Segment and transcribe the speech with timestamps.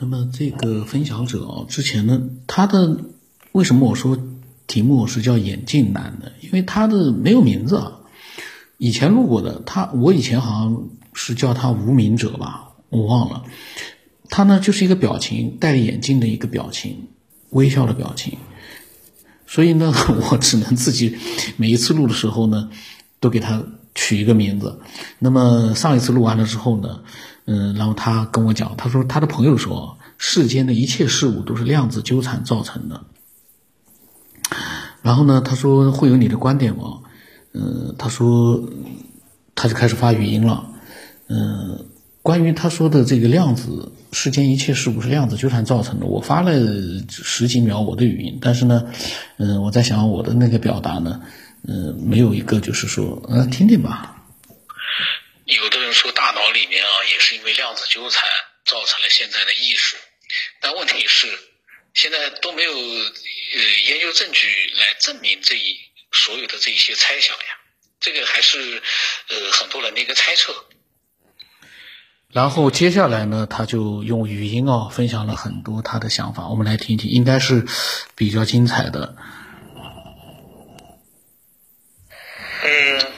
[0.00, 2.98] 那么这个分享者啊，之前呢，他的
[3.52, 4.18] 为什么我说
[4.66, 6.30] 题目是叫眼镜男呢？
[6.40, 7.92] 因为他的没有名字啊。
[8.76, 13.42] 以前录过的他，我以前好像是叫他无名者吧，我忘了。
[14.30, 17.08] 他呢就是一个表情，戴着眼镜的一个表情，
[17.50, 18.38] 微笑的表情。
[19.46, 19.92] 所以呢，
[20.30, 21.16] 我只能自己
[21.56, 22.70] 每一次录的时候呢，
[23.18, 24.78] 都给他取一个名字。
[25.18, 27.00] 那么上一次录完了之后呢，
[27.50, 33.04] 嗯，然后他跟我讲，他说他的朋友说，世间的一切事物都是量子纠缠造成的。
[35.00, 36.98] 然后呢，他说会有你的观点吗？
[37.54, 38.68] 嗯，他说，
[39.54, 40.66] 他就开始发语音了。
[41.28, 41.86] 嗯，
[42.22, 46.52] 关于他说的这个量子世间一切事物是量子纠缠造成的，我发了
[47.08, 48.84] 十几秒我的语音，但是呢，
[49.38, 51.22] 嗯，我在想我的那个表达呢，
[51.66, 54.16] 嗯，没有一个就是说，嗯，听听吧。
[55.48, 58.30] 有的人说大脑里面啊，也是因为量子纠缠
[58.64, 59.96] 造成了现在的艺术，
[60.60, 61.26] 但问题是
[61.94, 65.76] 现在都没有呃研究证据来证明这一。
[66.10, 67.58] 所有的这一些猜想呀，
[68.00, 68.82] 这个还是
[69.28, 70.54] 呃很多人的一个猜测。
[72.32, 77.62] 然后接下来呢，他就用语音哦分享了很多他的想法，我们来听听，应该是
[78.16, 79.14] 比较精彩的。
[82.62, 83.12] 嗯，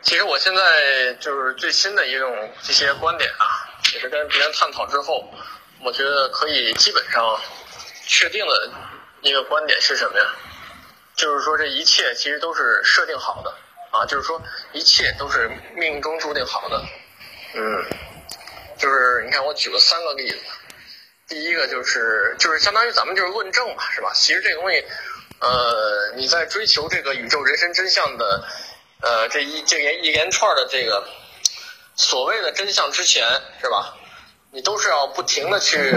[0.00, 3.59] 其实我现在就是最新的一种这些观点啊，
[3.92, 5.32] 也是跟别人探讨之后，
[5.82, 7.40] 我觉得可以基本上
[8.06, 8.70] 确定的
[9.22, 10.24] 一个观点是什么呀？
[11.16, 13.54] 就是说，这一切其实都是设定好的
[13.90, 14.06] 啊！
[14.06, 14.40] 就是说，
[14.72, 16.82] 一切都是命中注定好的。
[17.54, 17.84] 嗯，
[18.78, 20.38] 就是你看，我举了三个例子。
[21.28, 24.12] 第一个就是，就是相当于咱们就是论证嘛，是吧？
[24.14, 24.84] 其实这个东西，
[25.40, 28.44] 呃，你在追求这个宇宙人生真相的，
[29.00, 31.06] 呃，这一这连一连串的这个
[31.96, 33.26] 所谓的真相之前，
[33.60, 33.94] 是吧？
[34.52, 35.92] 你都是要不停的去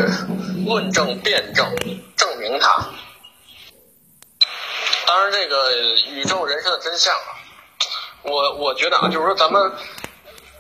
[0.66, 1.76] 论证、辩证、
[2.16, 2.86] 证明它。
[5.08, 5.72] 当然，这个
[6.08, 7.16] 宇宙人生的真相，
[8.22, 9.72] 我我觉得啊，就是说咱们，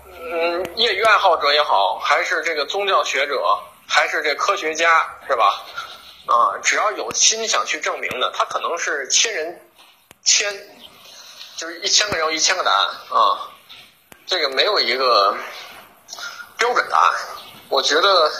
[0.10, 3.42] 嗯，业余爱好者也好，还是这个宗教学者，
[3.88, 5.64] 还是这科学家，是吧？
[6.26, 9.62] 啊，只要有心想去证明的，他可能是千人
[10.24, 10.54] 千，
[11.58, 13.50] 就是一千个人有一千个答案啊，
[14.26, 15.36] 这个没有一个
[16.58, 17.14] 标准答案。
[17.70, 18.32] 我觉得，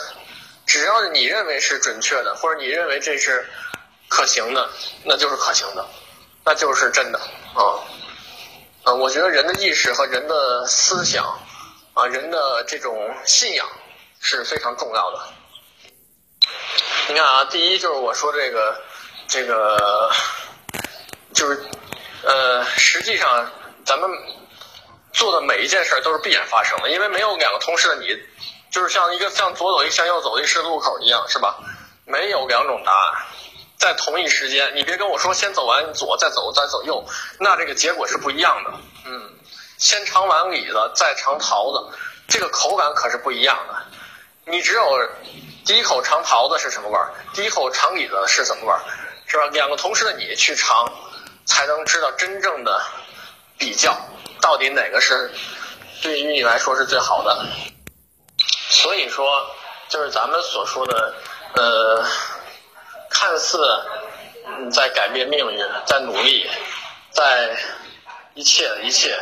[0.66, 3.48] 只要你认为是准确的，或者你认为这是。
[4.06, 4.68] 可行的，
[5.02, 5.84] 那就是可行的，
[6.44, 7.82] 那就是真的啊！
[8.84, 11.24] 啊，我觉得人的意识和人的思想
[11.94, 13.66] 啊，人的这种信仰
[14.20, 15.20] 是非常重要的。
[17.08, 18.80] 你看啊，第一就是我说这个，
[19.26, 20.12] 这个
[21.32, 21.64] 就是
[22.22, 23.50] 呃，实际上
[23.84, 24.08] 咱们
[25.14, 28.08] 做的每一件事都是必然发生的，因为没有两个同时的你，
[28.70, 31.56] 就是像一个向左走一个向右走的十字路口一样，是吧？
[32.04, 33.24] 没有两种答案。
[33.78, 37.04] 在同一时间，你别跟我说先走完左再走再走右，
[37.38, 38.70] 那这个结果是不一样的。
[39.04, 39.34] 嗯，
[39.78, 41.96] 先尝完李子再尝桃子，
[42.28, 43.74] 这个口感可是不一样的。
[44.46, 45.08] 你只有
[45.64, 48.80] 第一口尝桃子是什么味儿，第一口尝李子是什么味儿，
[49.26, 49.46] 是吧？
[49.52, 50.90] 两个同时的你去尝，
[51.44, 52.82] 才能知道真正的
[53.58, 53.96] 比较
[54.44, 55.32] 到底哪个是
[56.02, 57.46] 对于你来说是最好的。
[58.68, 59.46] 所以说，
[59.88, 61.14] 就是咱们所说的，
[61.54, 62.04] 呃。
[63.16, 63.56] 看似
[64.72, 66.44] 在改变命运，在努力，
[67.12, 67.56] 在
[68.34, 69.16] 一切一切，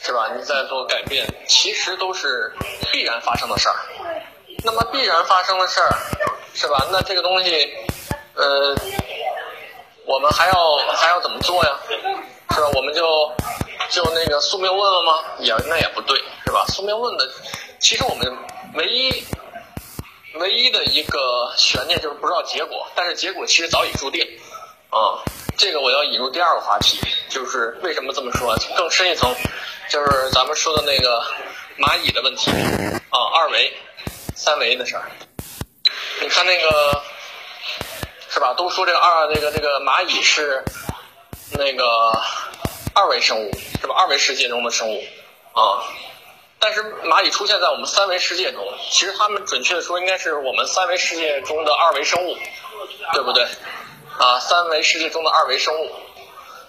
[0.00, 0.28] 是吧？
[0.36, 2.52] 你在做改变，其实都是
[2.90, 3.76] 必然发生的事儿。
[4.64, 5.96] 那么必然发生的事儿，
[6.52, 6.88] 是吧？
[6.90, 7.72] 那这个东西，
[8.34, 8.74] 呃，
[10.06, 11.78] 我们还要还要怎么做呀？
[12.50, 12.68] 是吧？
[12.74, 13.32] 我们就
[13.90, 15.24] 就那个宿命论了吗？
[15.40, 16.64] 也那也不对，是吧？
[16.68, 17.28] 宿命论的，
[17.78, 18.36] 其实我们
[18.74, 19.24] 唯一。
[20.34, 24.24] 唯一的一个悬念就是不知道结果，但是结果其实早已注定，
[24.88, 25.18] 啊，
[25.58, 28.54] 这个我要引入第二个话题，就是为什么这么说？
[28.76, 29.34] 更深一层，
[29.90, 31.20] 就是咱们说的那个
[31.78, 32.48] 蚂蚁的问题，
[33.10, 33.76] 啊，二维、
[34.36, 35.10] 三维的事儿。
[36.22, 37.02] 你看那个，
[38.30, 38.54] 是吧？
[38.54, 40.64] 都说这个二这个这个蚂蚁是
[41.58, 41.84] 那个
[42.94, 43.50] 二维生物，
[43.80, 43.94] 是吧？
[43.96, 45.02] 二维世界中的生物，
[45.52, 45.82] 啊。
[46.62, 52.36] 但是蚂蚁出现在我们三维世界中，其实它们准确的说应该是我们三维世界中的二维生物，
[53.14, 53.46] 对不对？
[54.18, 55.90] 啊，三维世界中的二维生物，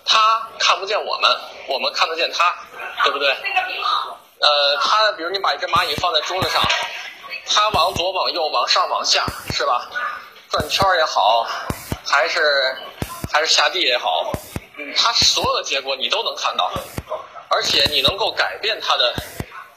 [0.05, 1.29] 它看不见我们，
[1.67, 2.55] 我们看得见它，
[3.03, 3.35] 对不对？
[4.39, 6.61] 呃，它比如你把一只蚂蚁放在桌子上，
[7.47, 9.89] 它往左往右往上往下，是吧？
[10.49, 11.45] 转圈也好，
[12.05, 12.77] 还是
[13.29, 14.31] 还是下地也好，
[14.95, 16.71] 它所有的结果你都能看到，
[17.49, 19.13] 而且你能够改变它的。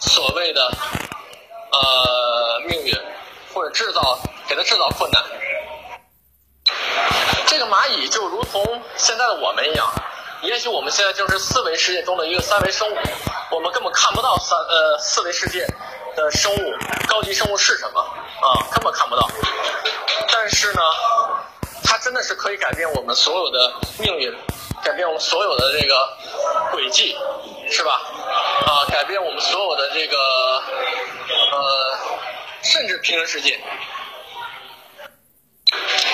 [0.01, 0.61] 所谓的
[1.71, 2.95] 呃命运，
[3.55, 5.23] 或者制造给他制造困难。
[7.47, 9.91] 这个蚂蚁就如同现在的我们一样，
[10.43, 12.97] 也许我们现在就是四维世界中的一个三维生物，
[13.53, 15.65] 我们根本看不到三呃四维世界
[16.17, 16.77] 的生物
[17.09, 19.31] 高级生物是什么啊，根本看不到。
[20.31, 20.83] 但是呢，
[21.83, 24.37] 它真的是可以改变我们所有的命运，
[24.85, 26.17] 改变我们所有的这个
[26.71, 27.17] 轨迹，
[27.71, 28.01] 是吧？
[28.67, 30.17] 啊，改变我们所有的这个
[31.53, 31.99] 呃，
[32.63, 33.59] 甚至平行世界。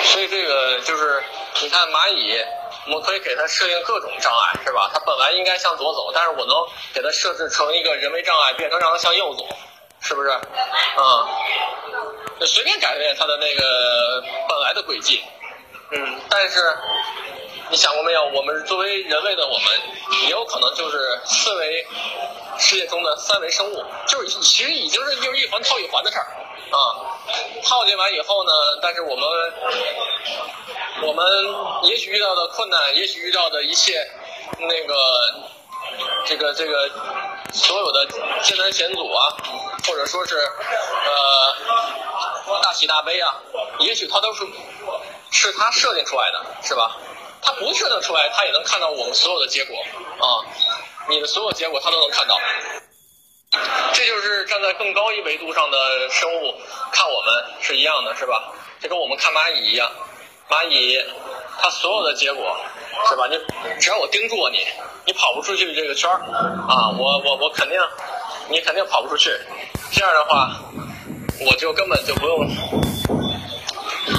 [0.04, 1.22] 所以这个就是，
[1.62, 2.42] 你看蚂蚁，
[2.86, 4.90] 我们可以给它设定各种障碍，是吧？
[4.92, 6.56] 它本来应该向左走，但是我能
[6.94, 9.46] 给它设置成一个人为障碍，变成让它向右走，
[10.00, 10.30] 是不是？
[10.30, 11.28] 啊、
[12.38, 15.22] 就随便改变它的那个本来的轨迹，
[15.90, 16.76] 嗯，但是
[17.70, 18.24] 你想过没有？
[18.34, 19.66] 我们作为人类的我们，
[20.24, 21.86] 也有可能就是四维
[22.58, 26.26] 世界中的三维生物，就是其实已经是就是一环套一环的事儿
[26.72, 26.76] 啊。
[27.62, 28.50] 套进完以后呢，
[28.82, 29.28] 但是我们
[31.02, 31.24] 我们
[31.84, 34.04] 也许遇到的困难，也许遇到的一切
[34.58, 34.94] 那个
[36.26, 36.90] 这个这个
[37.52, 38.04] 所有的
[38.42, 39.36] 艰难险阻啊，
[39.86, 41.54] 或者说是呃
[42.62, 43.40] 大喜大悲啊，
[43.78, 44.44] 也许它都是
[45.30, 46.96] 是他设定出来的，是吧？
[47.42, 50.44] 他不确定出来，他也能看到我们所有的结果啊，
[51.08, 52.36] 你的所有结果他都能看到。
[53.92, 56.54] 这就是站在更高一维度上的生物
[56.92, 58.52] 看我们是一样的，是吧？
[58.80, 59.90] 这跟我们看蚂蚁一样，
[60.48, 60.96] 蚂蚁
[61.60, 62.56] 它所有的结果
[63.08, 63.26] 是吧？
[63.28, 63.36] 你
[63.80, 64.64] 只要我盯住你，
[65.04, 66.16] 你跑不出去这个圈儿
[66.68, 67.76] 啊，我我我肯定
[68.48, 69.36] 你肯定跑不出去。
[69.92, 70.56] 这样的话，
[71.44, 72.48] 我就根本就不用，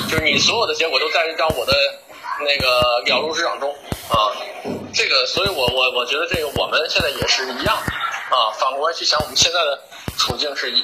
[0.09, 1.73] 就是你所有的结果都在让我的
[2.43, 3.73] 那个了如指掌中
[4.09, 4.31] 啊。
[4.93, 7.77] 这个，所以我我我觉得这个我们现在也是一样
[8.29, 8.51] 啊。
[8.59, 9.79] 反过来去想，我们现在的
[10.17, 10.83] 处境是一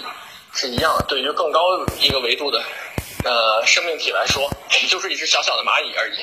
[0.54, 1.06] 是一样的。
[1.08, 1.60] 对于更高
[2.00, 2.64] 一个维度的
[3.26, 6.18] 呃生命体来说，我们就是一只小小的蚂蚁而已。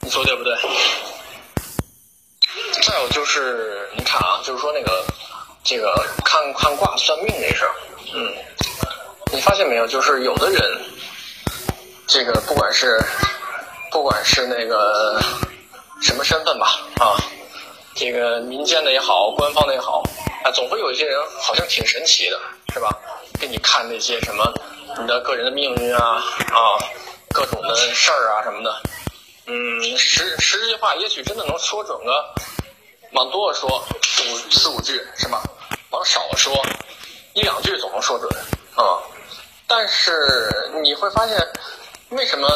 [0.00, 0.54] 你说对不对？
[2.82, 5.04] 再有就是，你看啊，就是说那个
[5.64, 7.74] 这个看看卦算命这事儿，
[8.14, 8.32] 嗯，
[9.32, 9.86] 你发现没有？
[9.86, 10.62] 就是有的人，
[12.06, 12.98] 这个不管是
[13.96, 15.18] 不管是那个
[16.02, 16.66] 什么身份吧，
[17.00, 17.16] 啊，
[17.94, 20.02] 这个民间的也好，官方的也好，
[20.44, 22.38] 啊，总会有一些人好像挺神奇的，
[22.74, 22.90] 是吧？
[23.40, 24.52] 给你看那些什么
[25.00, 26.22] 你的个人的命运啊
[26.52, 26.76] 啊，
[27.30, 28.82] 各种的事儿啊什么的，
[29.46, 32.34] 嗯，十十句话也许真的能说准个，
[33.12, 33.82] 往多了说
[34.30, 35.42] 五四五句是吧？
[35.88, 36.52] 往少了说
[37.32, 38.30] 一两句总能说准
[38.74, 39.00] 啊。
[39.66, 40.50] 但是
[40.82, 41.38] 你会发现，
[42.10, 42.46] 为什么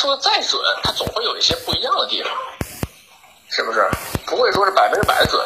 [0.00, 2.32] 说的再准，他总会有一些不一样的地方，
[3.50, 3.86] 是不是？
[4.24, 5.38] 不会说是百分之百准。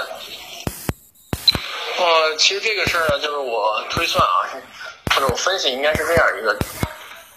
[1.98, 4.46] 呃，其实这个事儿呢，就是我推算啊，
[5.12, 6.56] 或者我分析应该是这样一个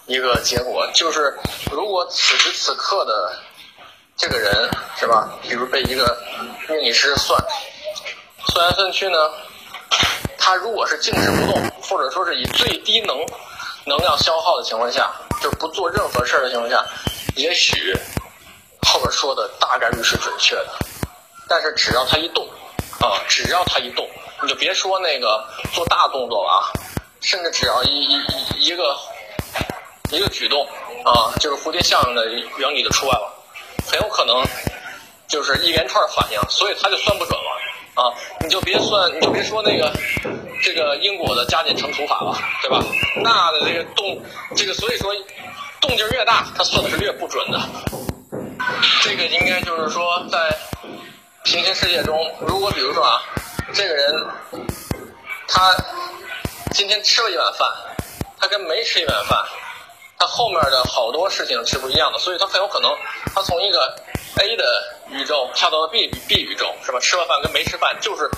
[0.06, 1.36] 一个结果，就是
[1.72, 3.36] 如果此时此刻的
[4.16, 6.16] 这个人是吧，比如被一个
[6.68, 7.36] 命理师算，
[8.46, 9.18] 算来算去呢，
[10.38, 13.16] 他如果是静止不动，或者说是以最低能
[13.88, 15.10] 能量消耗的情况下，
[15.42, 16.84] 就是不做任何事儿的情况下，
[17.34, 17.96] 也许
[18.86, 20.68] 后边说的大概率是准确的。
[21.48, 22.46] 但是只要他一动，
[23.00, 24.06] 啊，只要他一动，
[24.42, 25.42] 你就别说那个
[25.72, 26.60] 做大动作了啊，
[27.22, 28.18] 甚至只要一一
[28.58, 28.94] 一一个
[30.10, 30.66] 一个举动
[31.04, 32.26] 啊，就是蝴蝶效应的
[32.58, 33.32] 原理就出来了，
[33.90, 34.44] 很有可能
[35.26, 37.58] 就是一连串反应，所以他就算不准了
[37.98, 38.14] 啊！
[38.40, 39.92] 你就别算，你就别说那个
[40.62, 42.78] 这个因果的加减乘除法了，对吧？
[43.24, 44.22] 那的这个动，
[44.54, 45.12] 这个所以说
[45.80, 47.60] 动静越大，它算的是越不准的。
[49.02, 50.56] 这个应该就是说在
[51.42, 53.20] 平行世界中，如果比如说啊，
[53.74, 54.26] 这个人
[55.48, 55.74] 他
[56.72, 57.68] 今天吃了一碗饭，
[58.38, 59.44] 他跟没吃一碗饭，
[60.16, 62.90] 他后面的好多事情是不一样的，所以他很有可能
[63.34, 63.96] 他从一个
[64.38, 64.64] A 的
[65.10, 66.98] 宇宙跳到了 B B 宇宙，是吧？
[67.00, 68.30] 吃了饭跟没吃饭就是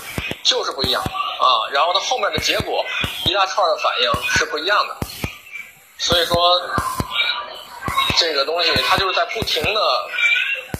[0.43, 2.85] 就是不一样啊，然后它后面的结果
[3.25, 4.95] 一大串的反应是不一样的，
[5.97, 6.61] 所以说
[8.17, 9.81] 这个东西它就是在不停的。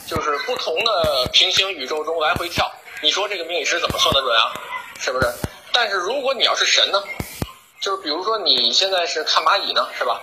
[0.07, 2.69] 就是不同的平行宇宙中来回跳，
[3.01, 4.51] 你说这个命理师怎么算得准啊？
[4.99, 5.33] 是不是？
[5.71, 7.01] 但是如果你要是神呢，
[7.79, 10.19] 就是比如说你现在是看蚂蚁呢，是吧？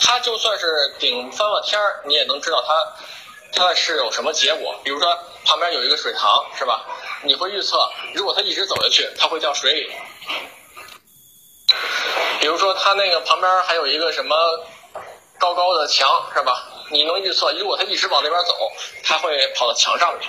[0.00, 2.74] 它就算是顶翻了天儿，你也能知道它
[3.52, 4.78] 它是有什么结果。
[4.84, 6.86] 比如说旁边有一个水塘，是吧？
[7.24, 9.90] 你会预测，如果它一直走下去，它会掉水里。
[12.40, 14.36] 比如说它那个旁边还有一个什么
[15.38, 16.64] 高高的墙，是吧？
[16.90, 18.54] 你能预测，如果它一直往那边走，
[19.04, 20.28] 它会跑到墙上去。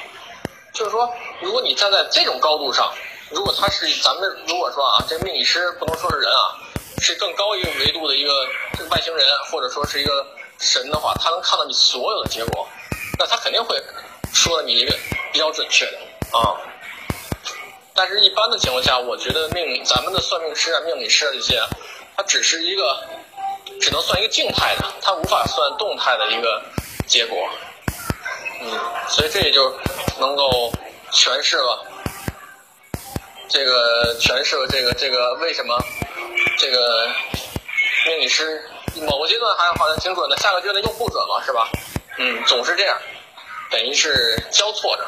[0.73, 2.93] 就是说，如果你站在这种高度上，
[3.29, 6.57] 如果他是咱们如果说啊，这命理师不能说是人啊，
[7.01, 8.47] 是更高一个维度的一个
[8.89, 10.25] 外星人，或者说是一个
[10.59, 12.67] 神的话，他能看到你所有的结果，
[13.19, 13.79] 那他肯定会
[14.33, 14.97] 说你一个
[15.31, 15.97] 比较准确的
[16.31, 16.57] 啊。
[17.93, 21.61] 但是，一般的情况下，我觉得命咱们的算命师啊、命理师啊这些，
[22.15, 23.03] 它只是一个
[23.81, 26.63] 只能算一个静态的，它无法算动态的一个
[27.05, 27.37] 结果。
[28.61, 29.77] 嗯，所以这也就
[30.17, 30.71] 能够
[31.11, 31.85] 诠释了
[33.49, 35.77] 这个诠释了这个这个为什么
[36.57, 37.07] 这个
[38.05, 38.63] 命理师
[39.07, 41.69] 某个阶段还好像挺准的，下个阶段又不准了，是吧？
[42.19, 42.97] 嗯，总是这样，
[43.71, 45.05] 等于是交错着。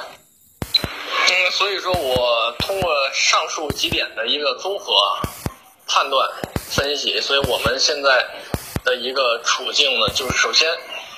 [1.28, 4.94] 嗯，所以说我通过上述几点的一个综合
[5.88, 6.28] 判断
[6.70, 8.26] 分析，所以我们现在
[8.84, 10.68] 的一个处境呢，就是首先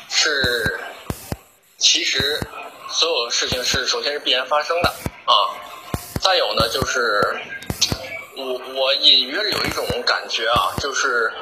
[0.09, 0.79] 是。
[1.79, 2.39] 其实，
[2.89, 4.87] 所有事情是首先是必然发生的
[5.25, 5.33] 啊。
[6.21, 7.21] 再有呢，就是
[8.37, 11.33] 我我隐约有一种感觉啊，就是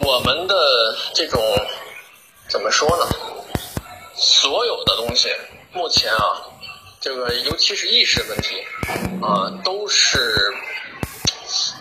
[0.00, 0.56] 我们的
[1.14, 1.40] 这种
[2.48, 3.06] 怎么说呢？
[4.16, 5.28] 所有的东西
[5.72, 6.42] 目前啊，
[7.00, 8.64] 这个尤其是意识问题
[9.22, 10.54] 啊，都是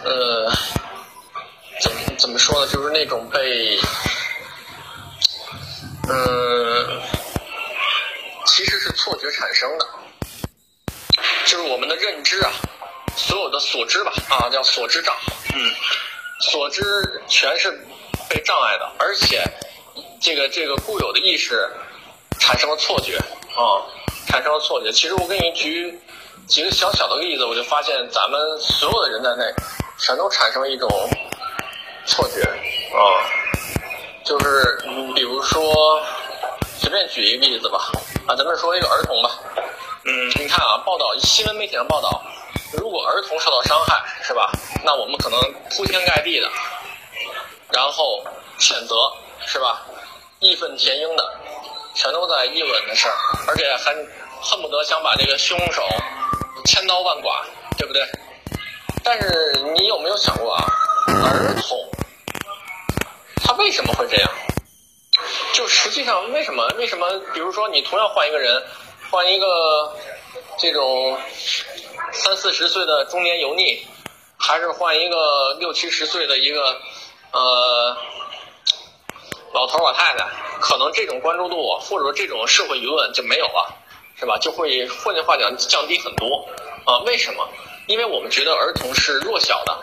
[0.04, 0.52] 呃，
[1.82, 2.72] 怎么怎么说呢？
[2.72, 3.80] 就是那种被
[6.10, 7.02] 嗯。
[8.46, 9.88] 其实是错觉产生的，
[11.46, 12.52] 就是我们的认知啊，
[13.18, 15.16] 所有的所知吧，啊叫所知障，
[15.56, 15.72] 嗯，
[16.40, 16.84] 所知
[17.28, 17.72] 全是
[18.30, 19.44] 被障碍的，而且
[20.22, 21.68] 这个这个固有的意识
[22.44, 23.16] 产生了错觉
[23.56, 23.80] 啊，
[24.28, 24.92] 产生了错觉。
[24.92, 25.98] 其实我给你举
[26.46, 29.46] 几个小小的例子，我就发现咱们所有的人在内，
[29.98, 30.90] 全都产生了一种
[32.06, 33.00] 错觉啊，
[34.26, 34.78] 就是
[35.16, 36.02] 比如说。
[36.76, 37.92] 随便举一个例子吧，
[38.28, 39.40] 啊，咱们说一个儿童吧，
[40.04, 42.22] 嗯，你看啊，报道新闻媒体上报道，
[42.74, 44.52] 如果儿童受到伤害，是吧？
[44.84, 46.50] 那我们可能铺天盖地的，
[47.72, 48.22] 然后
[48.60, 48.96] 谴责，
[49.46, 49.82] 是吧？
[50.40, 51.24] 义愤填膺的，
[51.94, 53.14] 全都在议论的事儿，
[53.48, 53.94] 而且还
[54.42, 55.84] 恨不得想把这个凶手
[56.66, 57.46] 千刀万剐，
[57.78, 58.02] 对不对？
[59.04, 60.66] 但是你有没有想过啊，
[61.08, 61.78] 儿童
[63.44, 64.32] 他为什么会这样？
[65.54, 66.68] 就实际上，为什么？
[66.78, 67.08] 为什么？
[67.34, 68.64] 比如说，你同样换一个人，
[69.12, 69.96] 换一个
[70.58, 71.18] 这种
[72.12, 73.86] 三四十岁的中年油腻，
[74.38, 76.82] 还是换一个六七十岁的一个
[77.32, 77.98] 呃
[79.54, 80.28] 老头老太太，
[80.60, 83.74] 可能这种关注度或者说这种社会舆论就没有了，
[84.20, 84.38] 是吧？
[84.40, 86.48] 就会换句话讲降低很多
[86.86, 87.00] 啊？
[87.06, 87.48] 为什么？
[87.88, 89.78] 因为我们觉得儿童是弱小的，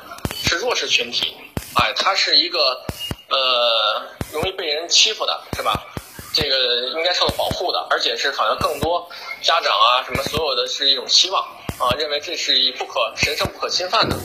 [0.45, 1.35] 是弱势群体，
[1.77, 2.85] 哎，他是一个。
[3.33, 5.87] 呃，容易被人欺负的是吧？
[6.35, 9.09] 这个应该受到保护的，而且是好像更多
[9.41, 11.41] 家长啊什么所有的是一种希望
[11.79, 14.17] 啊，认为这是一不可神圣不可侵犯的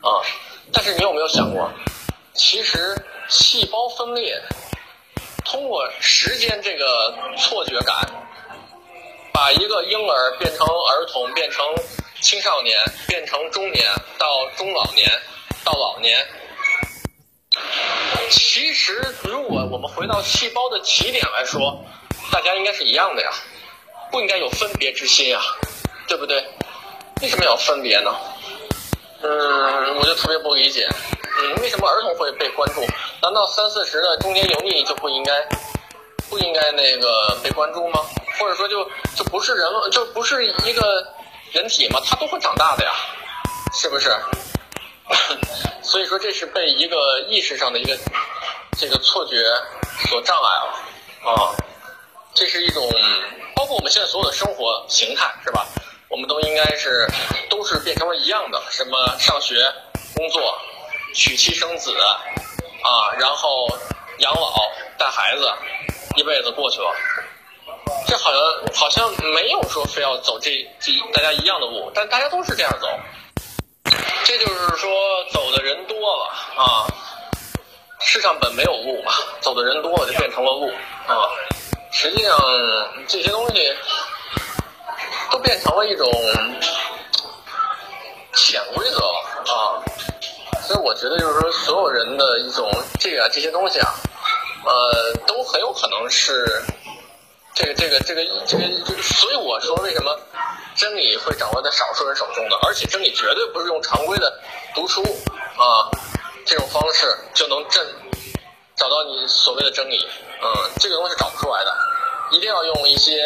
[0.00, 0.24] 啊。
[0.72, 1.70] 但是你有没有想过，
[2.32, 2.96] 其实
[3.28, 4.40] 细胞分裂
[5.44, 7.96] 通过时间这个错觉感，
[9.32, 11.64] 把一个婴儿变成儿童，变成
[12.20, 13.84] 青少年，变成中年，
[14.18, 15.08] 到中老年，
[15.64, 16.26] 到老年。
[18.30, 21.84] 其实，如果我们回到细胞的起点来说，
[22.32, 23.30] 大家应该是一样的呀，
[24.10, 25.40] 不应该有分别之心呀，
[26.08, 26.44] 对不对？
[27.22, 28.12] 为什么要分别呢？
[29.22, 30.88] 嗯，我就特别不理解，
[31.36, 32.80] 嗯，为什么儿童会被关注？
[33.22, 35.32] 难道三四十的中年油腻就不应该
[36.30, 38.00] 不应该那个被关注吗？
[38.38, 38.84] 或者说，就
[39.16, 41.06] 就不是人，就不是一个
[41.52, 42.00] 人体吗？
[42.04, 42.92] 他都会长大的呀，
[43.72, 44.14] 是不是？
[45.82, 46.96] 所以说，这是被一个
[47.28, 47.96] 意识上的一个
[48.78, 49.36] 这个错觉
[50.08, 51.54] 所障碍了啊！
[52.32, 52.88] 这是一种，
[53.54, 55.66] 包括我们现在所有的生活形态，是吧？
[56.08, 57.06] 我们都应该是
[57.50, 59.56] 都是变成了一样的，什么上学、
[60.16, 60.58] 工作、
[61.14, 61.92] 娶妻生子
[62.82, 63.68] 啊，然后
[64.18, 64.52] 养老、
[64.98, 65.48] 带孩子，
[66.16, 66.92] 一辈子过去了。
[68.06, 68.40] 这好像
[68.74, 72.88] 好像没有说非要走这这大家一样的路，但大家都是这样走。
[74.24, 74.90] 这就是说，
[75.32, 76.86] 走的人多了啊，
[78.00, 80.68] 世上本没有路嘛，走的人多了就变成了路
[81.06, 81.30] 啊。
[81.92, 82.36] 实际上
[83.06, 83.72] 这些东西
[85.30, 86.10] 都变成了一种
[88.34, 89.03] 潜规则。
[90.74, 93.94] 那我觉得就是说，所有人的一种这个这些东西啊，
[94.64, 96.60] 呃，都很有可能是
[97.54, 100.18] 这个这个这个这个这个，所以我说为什么？
[100.74, 104.40] 真理会掌握在少数人手中的，而且真理绝对不是用常规的
[104.74, 105.00] 读书
[105.56, 105.86] 啊
[106.44, 107.86] 这种方式就能证
[108.74, 110.04] 找到你所谓的真理。
[110.42, 111.72] 嗯，这个东西找不出来的，
[112.32, 113.22] 一定要用一些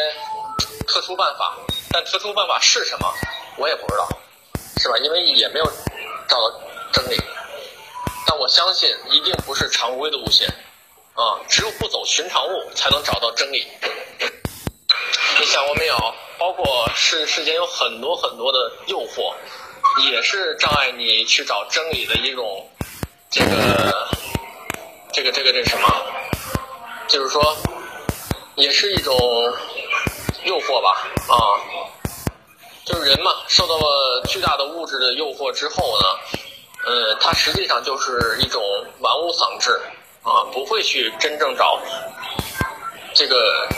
[0.86, 1.56] 特殊办法。
[1.90, 3.10] 但特殊办法是什么，
[3.56, 4.06] 我也不知道，
[4.76, 4.98] 是吧？
[4.98, 5.64] 因为也没有
[6.28, 6.60] 找到
[6.92, 7.18] 真理。
[8.28, 10.47] 但我相信一定不是常规的路线，
[11.14, 13.66] 啊，只有不走寻常路，才能找到真理。
[15.40, 15.97] 你想过没有？
[16.38, 19.35] 包括世世间有很多很多的诱惑，
[20.11, 22.70] 也是障碍你去找真理的一种，
[23.30, 24.08] 这个，
[25.12, 25.88] 这个这个这什么？
[27.08, 27.56] 就是说，
[28.56, 29.16] 也是一种
[30.44, 31.58] 诱惑吧，啊，
[32.85, 36.38] 就是人嘛，受到了巨大的物质的诱惑之后呢，
[36.88, 38.62] 呃，他实际上就是一种
[39.00, 39.78] 玩物丧志，
[40.23, 41.78] 啊，不会去真正找
[43.14, 43.68] 这个。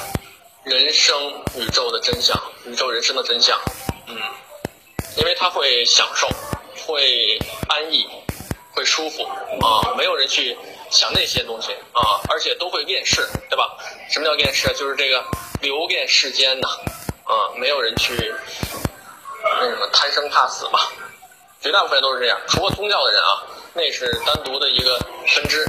[0.63, 1.17] 人生
[1.57, 3.59] 宇宙的真相，宇宙人生的真相，
[4.07, 4.15] 嗯，
[5.17, 6.29] 因为他会享受，
[6.85, 8.07] 会安逸，
[8.75, 10.57] 会舒服啊，没有人去
[10.91, 13.75] 想那些东西啊，而且都会厌世，对吧？
[14.11, 14.69] 什么叫厌世？
[14.75, 15.25] 就是这个
[15.63, 16.69] 流恋世间呐，
[17.25, 18.13] 啊，没有人去
[19.43, 20.79] 那什么贪生怕死嘛，
[21.61, 23.43] 绝大部分都是这样，除了宗教的人啊，
[23.75, 25.65] 那是单独的一个分支。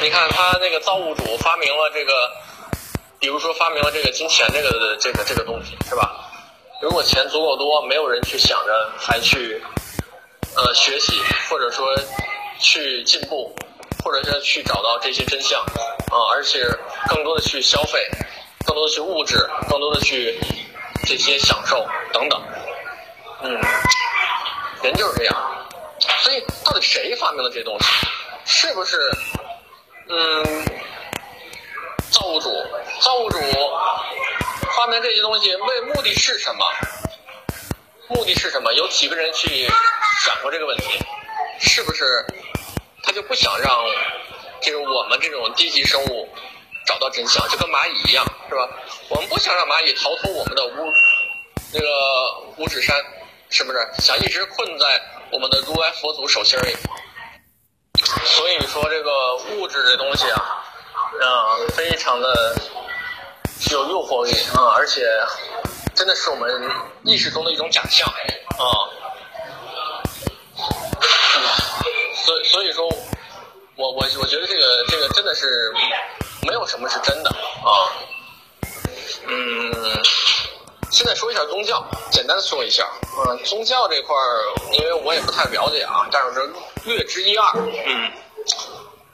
[0.00, 2.12] 你看他那个造物主发明了这个。
[3.18, 6.30] 比如说发明了这个金钱这个这个这个东西是吧？
[6.82, 9.60] 如果钱足够多，没有人去想着还去
[10.54, 11.18] 呃学习，
[11.48, 11.96] 或者说
[12.60, 13.56] 去进步，
[14.04, 16.62] 或者是去找到这些真相啊，而且
[17.08, 18.06] 更多的去消费，
[18.66, 20.38] 更多的去物质，更多的去
[21.06, 22.40] 这些享受等等。
[23.42, 23.58] 嗯，
[24.86, 25.66] 人就是这样。
[26.22, 27.86] 所以到底谁发明了这东西？
[28.44, 28.96] 是不是
[30.08, 30.64] 嗯？
[32.12, 32.48] 造物主，
[33.00, 33.38] 造物主
[34.76, 36.64] 发明这些东西为目的是什么？
[38.08, 38.72] 目的是什么？
[38.74, 39.66] 有几个人去
[40.24, 41.00] 想过这个问题？
[41.58, 42.04] 是不是
[43.02, 43.84] 他就不想让
[44.60, 46.28] 这种我们这种低级生物
[46.86, 48.68] 找到真相，就跟蚂蚁一样，是吧？
[49.08, 50.92] 我们不想让蚂蚁逃脱我们的五
[51.74, 51.88] 那个
[52.58, 52.96] 五指山，
[53.50, 53.78] 是不是？
[53.98, 55.00] 想一直困在
[55.32, 56.76] 我们的如来佛祖手心里。
[58.24, 60.62] 所以说，这个物质这东西啊。
[61.18, 62.54] 嗯，非常的
[63.60, 65.02] 具有诱惑力啊，而且
[65.94, 66.70] 真的是我们
[67.04, 68.64] 意识中的一种假象啊。
[72.14, 72.86] 所所以说，
[73.76, 75.72] 我我我觉得这个这个真的是
[76.42, 77.70] 没有什么是真的啊。
[79.28, 80.02] 嗯，
[80.96, 82.90] 现在说一下宗教，简单说一下。
[83.28, 84.40] 嗯，宗教这块儿，
[84.72, 86.50] 因为我也不太了解啊，但是
[86.86, 87.52] 略知一二。
[87.54, 88.10] 嗯。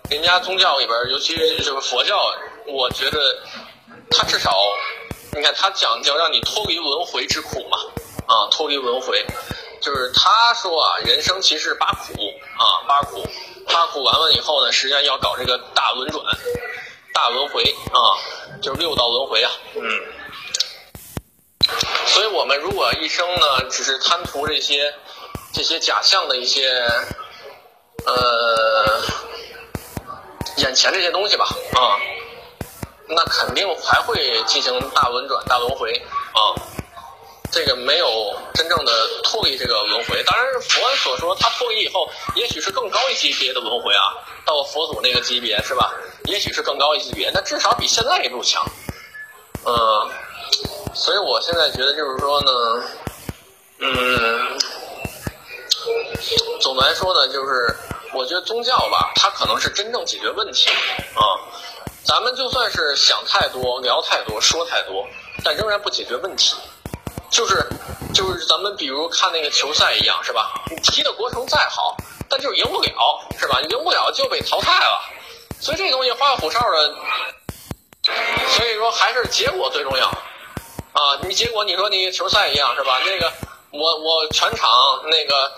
[0.09, 2.33] 人家宗教里边，尤其是这个佛教，
[2.69, 3.19] 我觉得
[4.13, 4.57] 他至少，
[5.33, 7.77] 你看他讲究让你脱离轮回之苦嘛，
[8.29, 9.27] 啊，脱离轮回，
[9.81, 12.13] 就是他说啊，人生其实八苦
[12.59, 13.27] 啊，八苦，
[13.67, 16.25] 八苦完了以后呢，实际上要搞这个大轮转，
[17.13, 17.99] 大轮回啊，
[18.63, 19.83] 就是六道轮回啊，嗯，
[22.07, 24.95] 所以我们如果一生呢，只是贪图这些
[25.53, 26.69] 这些假象的一些，
[28.07, 29.01] 呃。
[30.59, 31.97] 眼前这些东西吧，啊，
[33.09, 35.91] 那肯定还会进行大轮转、大轮回
[36.35, 36.53] 啊。
[37.51, 38.93] 这个没有真正的
[39.25, 40.23] 脱离这个轮回。
[40.25, 44.13] 当然，佛所说他脱离以后，也许是更高一级别的轮回啊，
[44.45, 45.95] 到佛祖那个级别是吧？
[46.27, 48.63] 也许是更高一级别，那至少比现在一路强。
[49.65, 50.11] 嗯，
[50.95, 52.85] 所以我现在觉得就是说呢，
[53.79, 54.59] 嗯，
[56.61, 57.77] 总的来说呢，就是。
[58.15, 60.69] 我觉得宗教吧，它可能是真正解决问题
[61.15, 61.25] 啊。
[62.05, 65.09] 咱们就算是想太多、聊太多、说太多，
[65.43, 66.55] 但仍然不解决问题。
[67.31, 67.67] 就是
[68.13, 70.63] 就是咱们比如看那个球赛一样，是吧？
[70.71, 71.97] 你踢的过程再好，
[72.29, 72.91] 但就是赢不了，
[73.41, 73.63] 是吧？
[73.63, 75.01] 赢不了就被淘汰了。
[75.59, 76.95] 所以这东西花里胡哨的，
[78.51, 80.13] 所以说还是结果最重要
[80.93, 81.19] 啊。
[81.23, 83.01] 你结果你说你球赛一样，是吧？
[83.05, 83.33] 那个
[83.71, 84.71] 我我全场
[85.11, 85.53] 那个。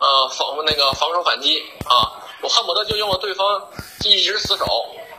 [0.00, 3.68] 呃，防那个防守反击啊，我恨不得就用了对方
[4.02, 4.64] 一直死守，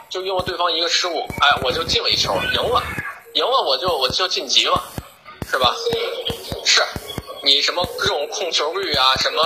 [0.10, 2.81] 就用了对方一个失误，哎，我就进了一球，赢了，
[3.36, 4.81] 赢了我就我就晋级了，
[5.51, 5.75] 是吧？
[6.65, 6.84] 是，
[7.43, 9.43] 你什么各种控球率啊，什么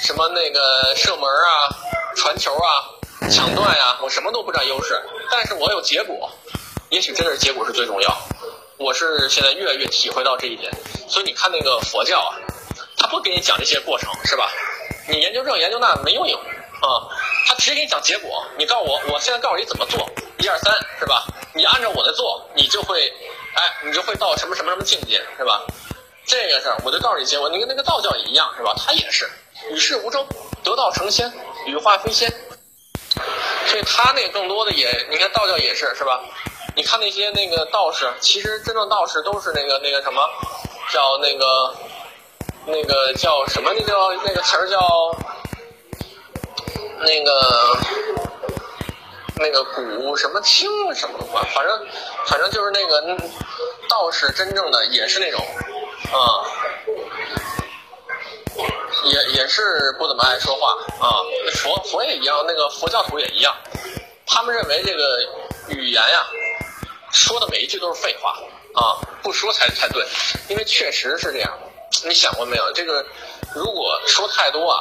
[0.00, 1.68] 什么那个射门啊、
[2.16, 4.98] 传球啊、抢断呀，我什么都不占优势，
[5.30, 6.30] 但是我有结果，
[6.88, 8.10] 也许真的是结果是最重要。
[8.82, 10.72] 我是现在越来越体会到这一点，
[11.08, 12.34] 所以你看那个佛教啊。
[12.98, 14.52] 他不给你讲这些过程是吧？
[15.08, 17.08] 你研究这研究那没用啊！
[17.46, 18.46] 他直接给你讲结果。
[18.56, 21.24] 你告诉我，我现在告诉你怎么做，一二三，是吧？
[21.54, 23.12] 你按照我的做，你就会，
[23.54, 25.64] 哎，你就会到什么什么什么境界，是吧？
[26.26, 27.48] 这个事儿我就告诉你结果。
[27.48, 28.72] 你跟那个道教也一样，是吧？
[28.76, 29.28] 他也是
[29.70, 30.24] 与世无争，
[30.62, 31.32] 得道成仙，
[31.66, 32.32] 羽化飞仙。
[33.66, 36.20] 所以他那更多的也，你看道教也是，是吧？
[36.74, 40.22] 你看那些那个道士，其实真正道士都是那个那个什么，
[40.90, 41.74] 叫那个。
[42.64, 43.72] 那个叫什么？
[43.74, 44.78] 那叫那个词儿叫
[47.00, 47.76] 那个
[49.34, 51.86] 那个古什么清什么的，反正
[52.24, 53.16] 反正就是那个
[53.88, 55.44] 道士真正的也是那种
[56.12, 56.46] 啊，
[59.06, 61.18] 也也是不怎么爱说话啊。
[61.56, 63.52] 佛佛也一样，那个佛教徒也一样，
[64.24, 65.02] 他们认为这个
[65.70, 66.24] 语言呀，
[67.12, 68.38] 说的每一句都是废话
[68.74, 70.04] 啊，不说才才对，
[70.48, 71.58] 因为确实是这样。
[72.04, 72.72] 你想过没有？
[72.72, 73.04] 这个
[73.54, 74.80] 如果说太多啊，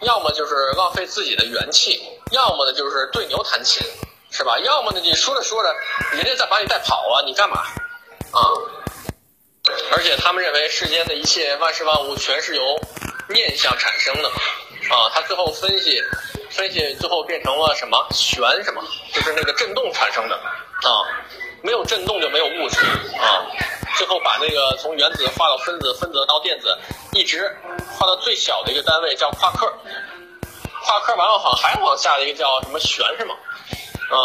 [0.00, 3.84] 要么就是浪费自己的元气，要么呢就是对牛弹琴，
[4.30, 4.58] 是吧？
[4.58, 5.74] 要么呢你说着说着，
[6.12, 7.62] 人家再把你带跑啊，你干嘛？
[8.32, 8.40] 啊！
[9.92, 12.62] 而且他们认为世间的一切万事万物全是由
[13.30, 14.36] 念想产生的嘛，
[14.90, 16.00] 啊，他最后分析
[16.50, 20.90] 分析，最后变成了什么玄什么，就是那个震动产生的啊，
[21.62, 22.80] 没有振动就没有物质
[23.18, 23.46] 啊。
[23.96, 26.76] 最后把那个从原子化到分子，分子到电子，
[27.12, 27.56] 一直
[27.96, 29.72] 化到最小的一个单位叫夸克。
[30.84, 33.34] 夸克完了，好像还往下的一个叫什么弦是吗？
[34.10, 34.16] 啊，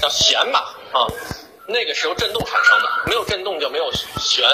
[0.00, 1.06] 叫弦吧啊。
[1.66, 4.44] 那个是由振动产生的，没有振动就没有弦，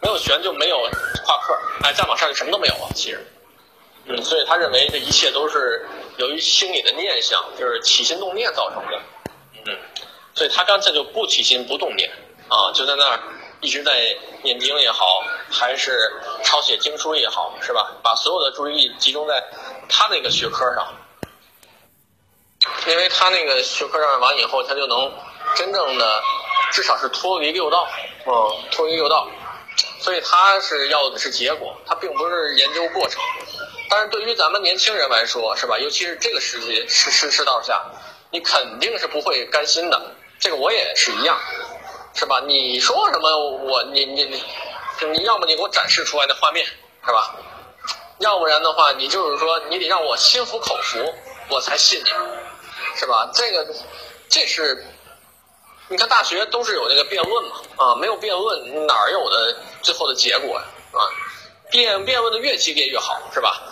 [0.00, 0.78] 没有弦就没有
[1.24, 1.58] 夸克。
[1.82, 2.88] 哎，再往上就什么都没有了。
[2.94, 3.26] 其实，
[4.06, 5.86] 嗯，所以他认为这一切都是
[6.16, 9.00] 由于心理的念想，就是起心动念造成的。
[9.66, 9.78] 嗯，
[10.34, 12.10] 所以他干脆就不起心不动念
[12.48, 13.20] 啊，就在那儿。
[13.62, 13.92] 一直在
[14.42, 16.10] 念经也好，还是
[16.42, 17.92] 抄写经书也好，是吧？
[18.02, 19.44] 把所有的注意力集中在
[19.86, 20.94] 他那个学科上，
[22.86, 25.12] 因为他那个学科上完以后，他就能
[25.54, 26.22] 真正的，
[26.72, 27.86] 至少是脱离六道，
[28.24, 28.32] 嗯，
[28.70, 29.28] 脱离六道。
[30.00, 33.20] 所以他是要的是结果，他并不是研究过程。
[33.90, 35.78] 但是对于咱们年轻人来说，是吧？
[35.78, 37.84] 尤其是这个时期世世世道下，
[38.30, 40.14] 你肯定是不会甘心的。
[40.40, 41.38] 这个我也是一样。
[42.12, 42.42] 是吧？
[42.44, 44.42] 你说什么我你你你，
[45.12, 47.36] 你要么你给我展示出来的画面，是吧？
[48.18, 51.14] 要不然的话，你就是说你得让我心服口服，
[51.48, 52.10] 我才信你，
[52.98, 53.30] 是吧？
[53.32, 53.64] 这个
[54.28, 54.84] 这是，
[55.86, 60.64] 你看大学都是有那个辩论嘛，啊，没有辩论哪有的最后的结果呀？
[60.92, 61.00] 啊，
[61.70, 63.62] 辩辩论的越激烈越好，是吧？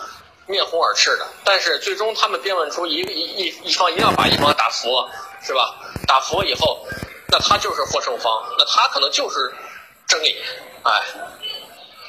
[0.47, 4.89] 面红耳赤的，但是最终他们辩论出一一一一方一定要把一方打服，
[5.41, 5.75] 是吧？
[6.07, 6.85] 打服以后。
[7.31, 9.53] 那他就是获胜方，那他可能就是
[10.07, 10.35] 真理，
[10.81, 10.99] 哎，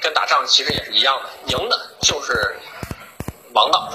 [0.01, 2.57] 跟打仗其实也是一样的，赢的就是
[3.53, 3.93] 王道。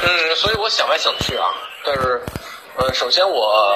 [0.00, 1.50] 嗯，所以我想来想去啊，
[1.84, 2.22] 但是，
[2.76, 3.74] 呃，首先我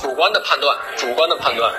[0.00, 1.74] 主观的判断，主观的判断，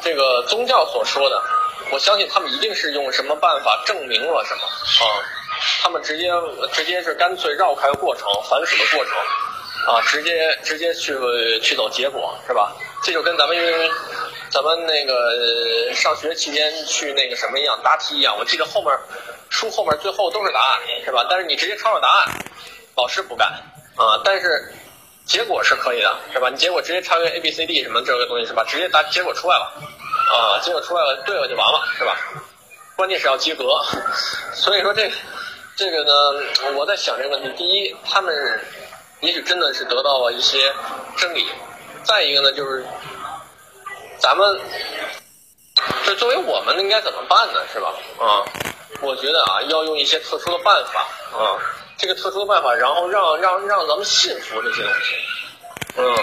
[0.00, 1.42] 这个宗教所说的，
[1.90, 5.26] 我相信他们一定是用什么办法证明了什么啊？
[5.82, 6.30] 他们直接
[6.72, 9.14] 直接是干脆绕开过程，反腐的过程。
[9.90, 11.16] 啊，直接直接去
[11.60, 12.72] 去走结果是吧？
[13.02, 13.56] 这就跟咱们
[14.50, 18.36] 咱们那个上学期间去那个什么一样答题一样。
[18.38, 18.96] 我记得后面
[19.48, 21.26] 书后面最后都是答案是吧？
[21.28, 22.28] 但是你直接抄上答案，
[22.96, 23.48] 老师不干
[23.96, 24.20] 啊。
[24.24, 24.72] 但是
[25.24, 26.48] 结果是可以的是吧？
[26.50, 28.64] 你结果直接抄个 A B C D 什么这个东西是吧？
[28.68, 29.72] 直接答结果出来了
[30.30, 32.16] 啊，结果出来了对了就完了是吧？
[32.94, 33.64] 关键是要及格。
[34.54, 35.10] 所以说这
[35.74, 37.50] 这个呢，我在想这个问题。
[37.56, 38.60] 第一，他们。
[39.20, 40.72] 也许真的是得到了一些
[41.16, 41.46] 真理。
[42.04, 42.84] 再一个呢，就是
[44.18, 44.60] 咱们
[46.04, 47.60] 这作为我们应该怎么办呢？
[47.72, 47.92] 是吧？
[48.18, 48.44] 啊，
[49.02, 51.06] 我觉得啊，要用一些特殊的办法
[51.38, 51.60] 啊，
[51.98, 55.14] 这个特殊的办法，然后让让让咱们信服这些东西。
[55.96, 56.14] 嗯。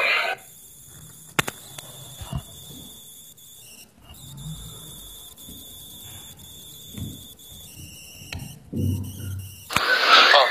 [10.33, 10.47] 哦，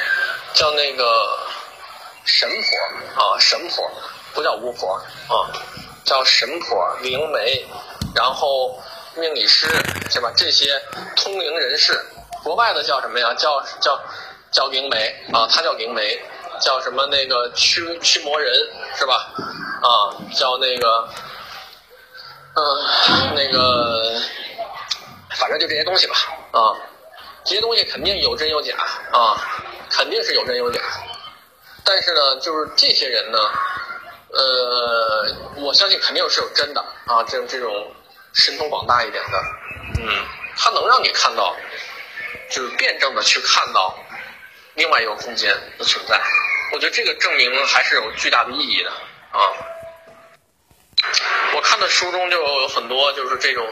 [0.55, 1.36] 叫那个。
[2.39, 3.91] 神婆啊，神婆
[4.35, 4.93] 不叫巫婆
[5.27, 5.49] 啊，
[6.05, 7.65] 叫神婆、灵媒，
[8.15, 8.79] 然后
[9.15, 9.67] 命理师
[10.11, 10.31] 是吧？
[10.37, 10.79] 这些
[11.17, 11.99] 通灵人士，
[12.45, 13.33] 国外的叫什么呀？
[13.33, 13.99] 叫叫
[14.51, 16.21] 叫灵媒啊，他叫灵媒，
[16.61, 18.53] 叫什么那个驱驱魔人
[18.97, 19.33] 是吧？
[19.81, 19.89] 啊，
[20.35, 21.09] 叫那个
[22.53, 24.21] 嗯那个，
[25.39, 26.15] 反正就这些东西吧
[26.53, 26.77] 啊，
[27.45, 28.77] 这些东西肯定有真有假
[29.11, 29.41] 啊，
[29.89, 30.83] 肯定是有真有假。
[31.89, 33.39] 但是呢，就是这些人呢，
[34.33, 37.95] 呃，我相信肯定是有真的啊，这种这种
[38.35, 39.39] 神通广大一点的，
[40.01, 40.25] 嗯，
[40.57, 41.55] 他能让你看到，
[42.51, 43.97] 就是辩证的去看到
[44.75, 46.21] 另外一个空间的存在。
[46.73, 49.41] 我觉得这个证明还是有巨大的意义的啊。
[51.55, 53.65] 我看的书中就有很多就是这种，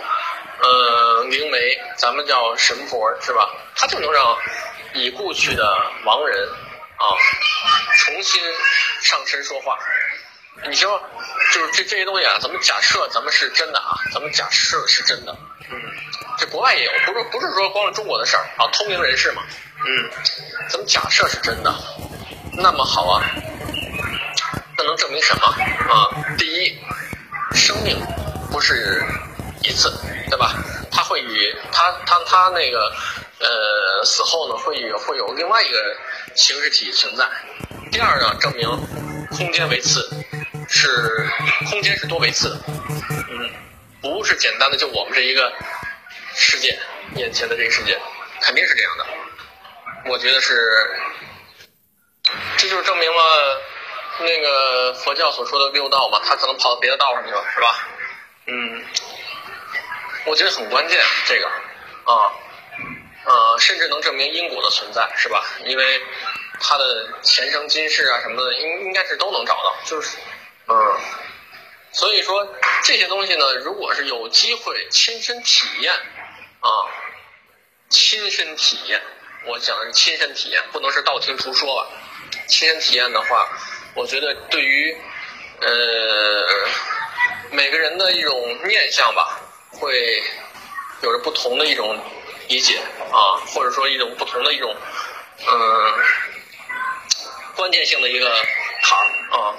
[0.62, 1.58] 呃，灵媒，
[1.96, 3.50] 咱们叫神婆是吧？
[3.74, 4.38] 他就能让
[4.94, 5.64] 已故去的
[6.04, 6.48] 亡人。
[6.96, 7.10] 啊，
[8.04, 8.42] 重新
[9.00, 9.78] 上身说话，
[10.68, 11.02] 你说
[11.54, 15.34] 就是这这些东西啊，咱们假设咱们是真的啊，咱们假设是真的，
[15.70, 15.80] 嗯，
[16.36, 19.42] 这国外也有，不是不是说光是中国的事儿啊，通灵人士嘛，
[19.86, 20.10] 嗯，
[20.68, 21.74] 咱们假设是真的，
[22.52, 23.24] 那么好啊，
[24.76, 26.36] 那能证明什么啊？
[26.36, 26.78] 第一，
[27.54, 27.98] 生命
[28.52, 29.02] 不是
[29.62, 29.90] 一次，
[30.28, 30.52] 对吧？
[30.90, 32.94] 他会与他他他那个
[33.40, 35.96] 呃死后呢，会与会有另外一个
[36.34, 37.26] 形式体存在。
[37.94, 38.68] 第二呢，证明
[39.30, 40.04] 空间维次
[40.68, 41.30] 是
[41.70, 42.60] 空间是多维次的，
[43.30, 43.48] 嗯，
[44.02, 45.52] 不是简单的就我们这一个
[46.34, 46.76] 世界
[47.14, 47.96] 眼前的这个世界，
[48.40, 49.06] 肯定是这样的。
[50.06, 50.60] 我觉得是，
[52.56, 53.62] 这就是证明了
[54.18, 57.88] 那个佛教所说的六道嘛，他可能跑到别的道上去了，是吧？
[58.46, 58.84] 嗯，
[60.24, 62.32] 我觉得很关键这个啊，
[63.24, 65.44] 呃，甚至能证明因果的存在，是吧？
[65.64, 66.02] 因为
[66.60, 70.16] 他的前生今世啊什么的，应应该是都能找到，就是
[70.68, 70.74] 嗯，
[71.92, 72.46] 所以说
[72.82, 76.68] 这些东西呢，如果是有机会亲身体验啊，
[77.88, 79.02] 亲身体验。
[79.46, 81.90] 我讲的是亲身体验，不能是道听途说吧。
[82.46, 83.46] 亲身体验的话，
[83.94, 84.96] 我觉得对于
[85.60, 85.68] 呃
[87.50, 89.38] 每个人的一种面相吧，
[89.70, 90.22] 会
[91.02, 92.02] 有着不同的一种
[92.48, 92.78] 理解
[93.12, 94.74] 啊，或者说一种不同的一种
[95.46, 96.04] 嗯
[97.56, 98.28] 关键性的一个
[98.82, 99.56] 坎儿啊。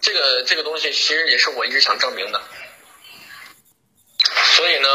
[0.00, 2.40] 这个这个东西其实也是我一直想证明的，
[4.56, 4.88] 所以呢。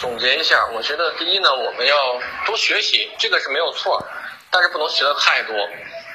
[0.00, 4.06] 总结一下，我觉得第一呢，我们要多学习，这个是没有错，
[4.48, 5.56] 但是不能学的太多，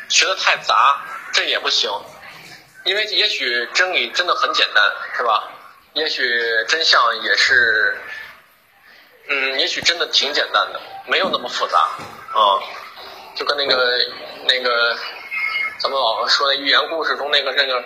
[0.08, 1.04] 学的太杂，
[1.34, 1.92] 这也不行。
[2.86, 5.52] 因为也许真理真的很简单，是吧？
[5.96, 6.24] 也许
[6.70, 7.98] 真相也是，
[9.28, 12.64] 嗯，也许真的挺简单的，没有那么复杂啊。
[13.36, 13.98] 就跟那个
[14.46, 14.98] 那个
[15.80, 17.84] 咱们老说的寓言故事中那个那个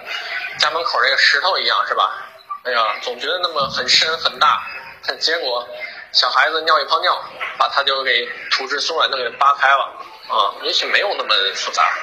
[0.59, 2.25] 家门口那个石头一样，是吧？
[2.63, 4.61] 哎呀，总觉得那么很深很大。
[5.05, 5.65] 但结果，
[6.11, 7.17] 小孩子尿一泡尿，
[7.57, 9.83] 把它就给土质松软的给扒开了
[10.27, 10.51] 啊！
[10.63, 11.93] 也许没有那么复杂，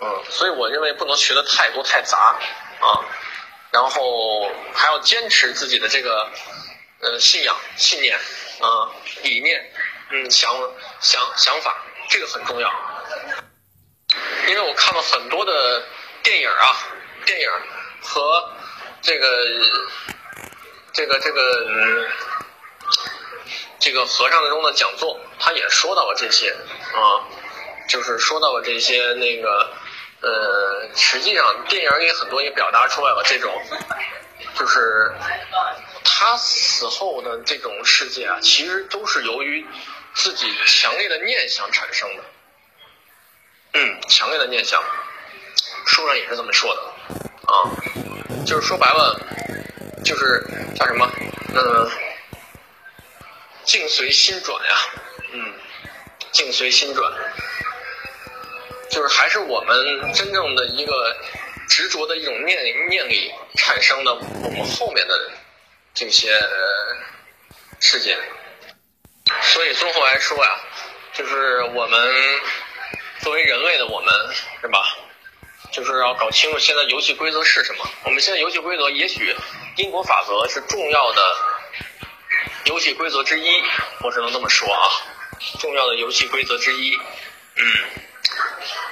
[0.00, 2.38] 嗯，所以我认为不能学的太多太杂
[2.80, 3.04] 啊，
[3.70, 6.30] 然后还要坚持自己的这个
[7.00, 8.88] 呃信仰信念啊
[9.22, 9.70] 理念
[10.10, 10.50] 嗯想
[11.00, 11.76] 想想法，
[12.10, 12.70] 这个很重要，
[14.48, 15.82] 因为我看了很多的
[16.22, 16.76] 电影啊，
[17.24, 17.48] 电影
[18.02, 18.52] 和
[19.00, 19.26] 这个。
[20.92, 22.08] 这个这个嗯，
[23.78, 27.22] 这个和尚中的讲座，他也说到了这些啊，
[27.88, 29.72] 就是说到了这些那个
[30.20, 33.62] 呃，实际上电影里很多也表达出来了这种，
[34.56, 35.14] 就是
[36.04, 39.64] 他死后的这种世界啊，其实都是由于
[40.14, 42.24] 自己强烈的念想产生的，
[43.74, 44.82] 嗯，强烈的念想，
[45.86, 46.82] 书上也是这么说的
[47.46, 47.70] 啊，
[48.46, 49.18] 就是说白了。
[50.02, 50.42] 就是
[50.74, 51.06] 叫什么？
[51.54, 51.90] 嗯，
[53.64, 54.76] 境随心转呀，
[55.32, 55.54] 嗯，
[56.32, 57.12] 境随心转，
[58.90, 59.76] 就是还是我们
[60.14, 61.14] 真正的一个
[61.68, 65.32] 执着的一种念念力产生的我们后面的
[65.92, 66.34] 这些
[67.78, 68.18] 事件。
[69.42, 70.60] 所以综合来说呀，
[71.12, 72.14] 就是我们
[73.20, 74.12] 作为人类的我们，
[74.60, 74.96] 是吧？
[75.72, 77.84] 就是要搞清楚现在游戏规则是什么。
[78.04, 79.34] 我们现在游戏规则，也许
[79.76, 81.36] 因果法则是重要的
[82.64, 83.62] 游戏规则之一，
[84.02, 84.82] 我只能这么说啊，
[85.60, 86.96] 重要的游戏规则之一。
[87.56, 87.64] 嗯，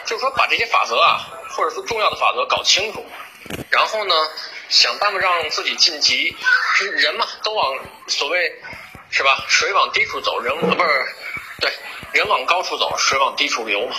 [0.06, 3.04] 就是说把这些法则啊，或者说重要的法则搞清楚，
[3.70, 4.14] 然后呢，
[4.68, 6.36] 想办法让自己晋级。
[6.92, 8.62] 人嘛，都往所谓
[9.10, 9.44] 是吧？
[9.48, 11.06] 水往低处走，人不是
[11.60, 11.72] 对，
[12.12, 13.96] 人往高处走，水往低处流嘛。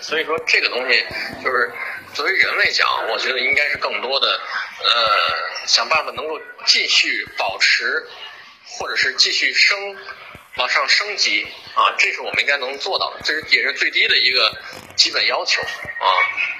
[0.00, 1.06] 所以说这个东西
[1.44, 1.72] 就是。
[2.14, 4.38] 作为人类讲，我觉得应该是更多的，
[4.84, 8.06] 呃，想办法能够继续保持，
[8.66, 9.96] 或者是继续升，
[10.56, 14.54] 往上升级啊，这是我们应该能做到的，这是也是最低的一个
[14.94, 16.06] 基本要求啊，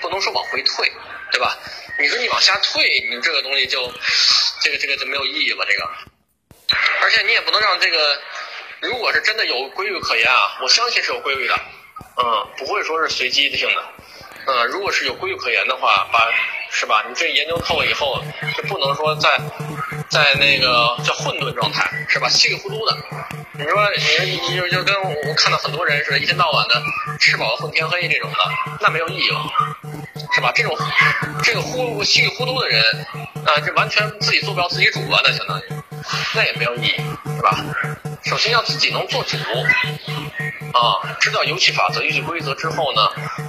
[0.01, 0.91] 不能说往回退，
[1.31, 1.59] 对吧？
[1.99, 3.93] 你说你往下退，你这个东西就，
[4.63, 5.91] 这个这个就没有意义了，这个，
[7.03, 7.99] 而且你也不能让这个，
[8.81, 11.55] 如果是真的有规律可言啊，我相信是有规律的，
[12.17, 13.83] 嗯，不会说是随机性的。
[14.45, 16.29] 嗯，如果是有规律可言的话，把
[16.71, 17.05] 是吧？
[17.09, 18.23] 你这研究透了以后，
[18.57, 19.39] 就不能说在
[20.09, 22.29] 在那个叫混沌状态，是吧？
[22.29, 22.97] 稀里糊涂的。
[23.53, 26.83] 你说你你就就跟我看到很多人似的，一天到晚的
[27.21, 28.39] 吃饱了混天黑这种的，
[28.81, 29.41] 那没有意义了，
[30.35, 30.51] 是吧？
[30.55, 30.77] 这种
[31.43, 32.83] 这个糊稀里糊涂的人
[33.45, 35.63] 啊，这完全自己做不了自己主了，那相当于
[36.35, 36.95] 那也没有意义，
[37.37, 37.59] 是吧？
[38.25, 39.37] 首先要自己能做主。
[40.73, 43.07] 啊，知道游戏法则、游戏规则之后呢，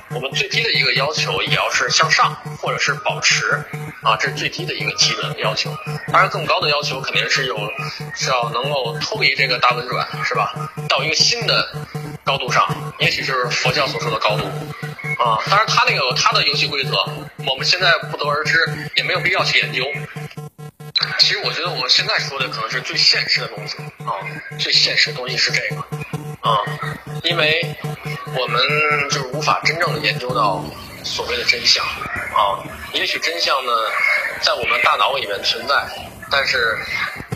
[0.10, 3.64] 我们最低的一个要求也要是向上，或者是保持，
[4.02, 5.74] 啊，这是最低的一个基本要求。
[6.12, 7.58] 当然，更高的要求肯定是有，
[8.14, 10.54] 是要能够脱离这个大轮转，是吧？
[10.90, 11.74] 到一个新的
[12.26, 12.68] 高度上，
[13.00, 14.44] 也许就是佛教所说的高度。
[15.24, 15.40] 啊。
[15.50, 16.92] 当然，他那个他的游戏规则，
[17.48, 19.86] 我们现在不得而知，也没有必要去研究。
[21.24, 24.12] 其实我觉得我现在说的可能是最现实的东西啊，
[24.60, 25.82] 最现实的东西是这个
[26.42, 26.60] 啊，
[27.24, 27.74] 因为
[28.38, 28.62] 我们
[29.10, 30.62] 就是无法真正的研究到
[31.06, 32.60] 所谓的真相啊。
[32.92, 33.72] 也许真相呢，
[34.42, 35.86] 在我们大脑里面存在，
[36.30, 36.78] 但是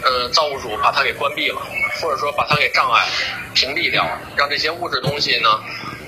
[0.03, 1.61] 呃，造物主把它给关闭了，
[2.01, 3.07] 或者说把它给障碍、
[3.53, 5.47] 屏蔽掉了，让这些物质东西呢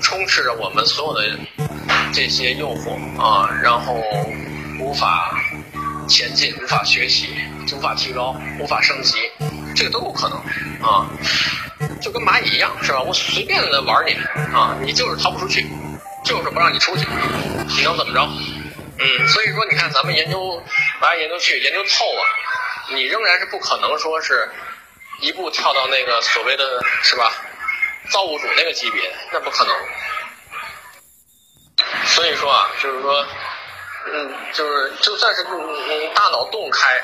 [0.02, 1.38] 充斥着我们所有的
[2.12, 3.94] 这些诱惑啊，然后
[4.78, 5.34] 无法。
[6.08, 7.28] 前进无法学习，
[7.72, 9.16] 无法提高，无法升级，
[9.74, 10.38] 这个都有可能
[10.86, 11.08] 啊，
[12.00, 13.00] 就跟蚂蚁一样，是吧？
[13.00, 14.12] 我随便的玩你
[14.54, 15.66] 啊，你就是逃不出去，
[16.24, 17.06] 就是不让你出去，
[17.68, 18.28] 你能怎么着？
[18.98, 20.62] 嗯，所以说你看，咱们研究
[21.00, 24.50] 来研究去，研究透了，你仍然是不可能说是
[25.20, 27.32] 一步跳到那个所谓的，是吧？
[28.10, 29.74] 造物主那个级别，那不可能。
[32.06, 33.24] 所以说啊，就是说。
[34.12, 37.00] 嗯，就是就算是嗯大脑洞开，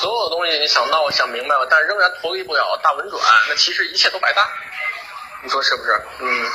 [0.00, 4.48] 所有东西你想闹想明白了，但仍然脱离不了大轮转，那其实一切都白搭，
[5.42, 6.02] 你说是不是？
[6.20, 6.46] 嗯，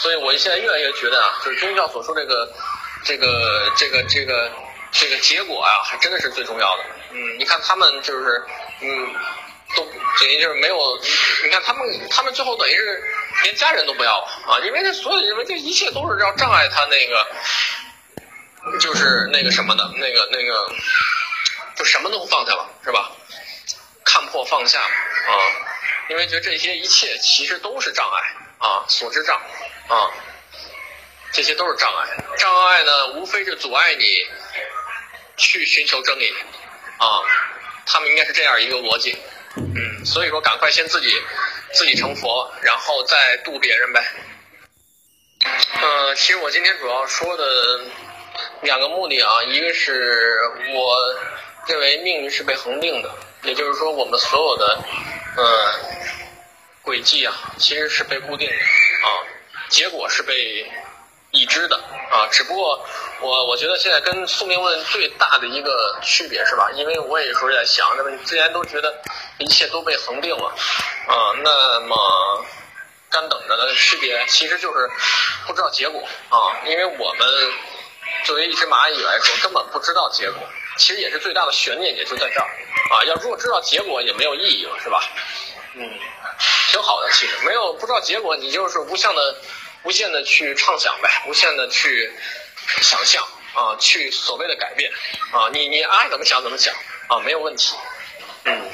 [0.00, 2.52] 所以我现在越来越觉得啊，就是宗教所说这个
[3.04, 4.50] 这个这个这个
[4.92, 6.84] 这个结果啊，还真的是最重要的。
[7.10, 8.42] 嗯，你看他们就是
[8.80, 9.14] 嗯
[9.76, 9.82] 都
[10.20, 10.76] 等于就是没有，
[11.44, 13.02] 你看他们他们最后等于是
[13.42, 17.26] 连家人都不要了啊，因为这所有因为这一切都是要障碍他那个。
[18.80, 20.74] 就是那个什么的，那个那个，
[21.76, 23.12] 就什么都放下了，是吧？
[24.04, 25.32] 看破放下啊，
[26.08, 28.20] 因为觉得这些一切其实都是障碍
[28.58, 29.36] 啊，所知障
[29.88, 30.10] 啊，
[31.32, 32.24] 这些都是障碍。
[32.36, 34.04] 障碍呢，无非是阻碍你
[35.36, 36.34] 去寻求真理
[36.98, 37.22] 啊。
[37.86, 39.16] 他们应该是这样一个逻辑，
[39.56, 41.22] 嗯，所以说赶快先自己
[41.74, 44.04] 自己成佛，然后再渡别人呗。
[45.82, 47.44] 嗯，其实我今天主要说的。
[48.62, 50.38] 两个目的啊，一个是
[50.74, 50.96] 我
[51.66, 53.10] 认为命运是被恒定的，
[53.42, 54.78] 也就是说我们所有的
[55.36, 55.72] 呃
[56.82, 59.08] 轨迹啊，其实是被固定的啊，
[59.68, 60.70] 结果是被
[61.30, 61.76] 已知的
[62.10, 62.26] 啊。
[62.30, 62.84] 只不过
[63.20, 66.70] 我我觉得现在跟宿命论最大的一个区别是吧？
[66.72, 69.02] 因为我也有时候在想，那么你既然都觉得
[69.38, 70.48] 一切都被恒定了
[71.06, 72.44] 啊，那么
[73.10, 74.90] 干等着的区别其实就是
[75.46, 77.28] 不知道结果啊，因为我们。
[78.24, 80.40] 作为一只蚂蚁来说，根本不知道结果，
[80.78, 82.48] 其实也是最大的悬念，也就在这儿
[82.90, 83.04] 啊。
[83.04, 85.02] 要如果知道结果，也没有意义了，是吧？
[85.74, 85.98] 嗯，
[86.70, 89.36] 挺好的，其实没有不知道结果，你就是无限的、
[89.82, 92.12] 无限的去畅想呗，无限的去
[92.80, 93.22] 想象
[93.54, 94.90] 啊，去所谓的改变
[95.32, 96.74] 啊，你你爱怎么想怎么想
[97.08, 97.74] 啊，没有问题，
[98.44, 98.70] 嗯，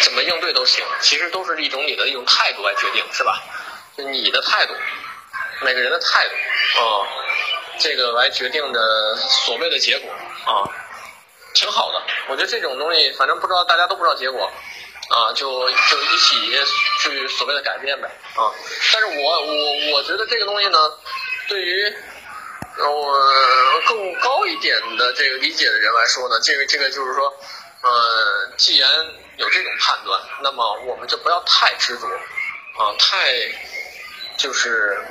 [0.00, 3.40] 怎么应对都行，其实都是一种你的一种态度来决定，是吧？
[3.96, 4.74] 就你的态度，
[5.60, 6.34] 每个人的态度
[6.80, 7.06] 啊。
[7.80, 10.12] 这个来决定的所谓的结果
[10.44, 10.68] 啊，
[11.54, 12.02] 挺好的。
[12.28, 14.52] 我觉得这种东西，反正不知道大家都不知道结果
[15.08, 16.36] 啊，就就一起
[17.00, 18.52] 去所谓的改变呗啊。
[18.92, 20.78] 但是我我我觉得这个东西呢，
[21.48, 21.92] 对于
[22.78, 27.34] 我更高一点的这个理解的人来说呢，这个这个就是说，
[27.82, 28.90] 呃，既然
[29.38, 33.34] 有这种判断，那么我们就不要太执着啊，太
[34.36, 35.02] 就是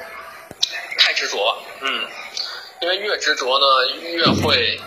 [1.00, 2.08] 太执着，嗯。
[2.82, 3.65] 因为越执着呢，
[4.02, 4.80] 越会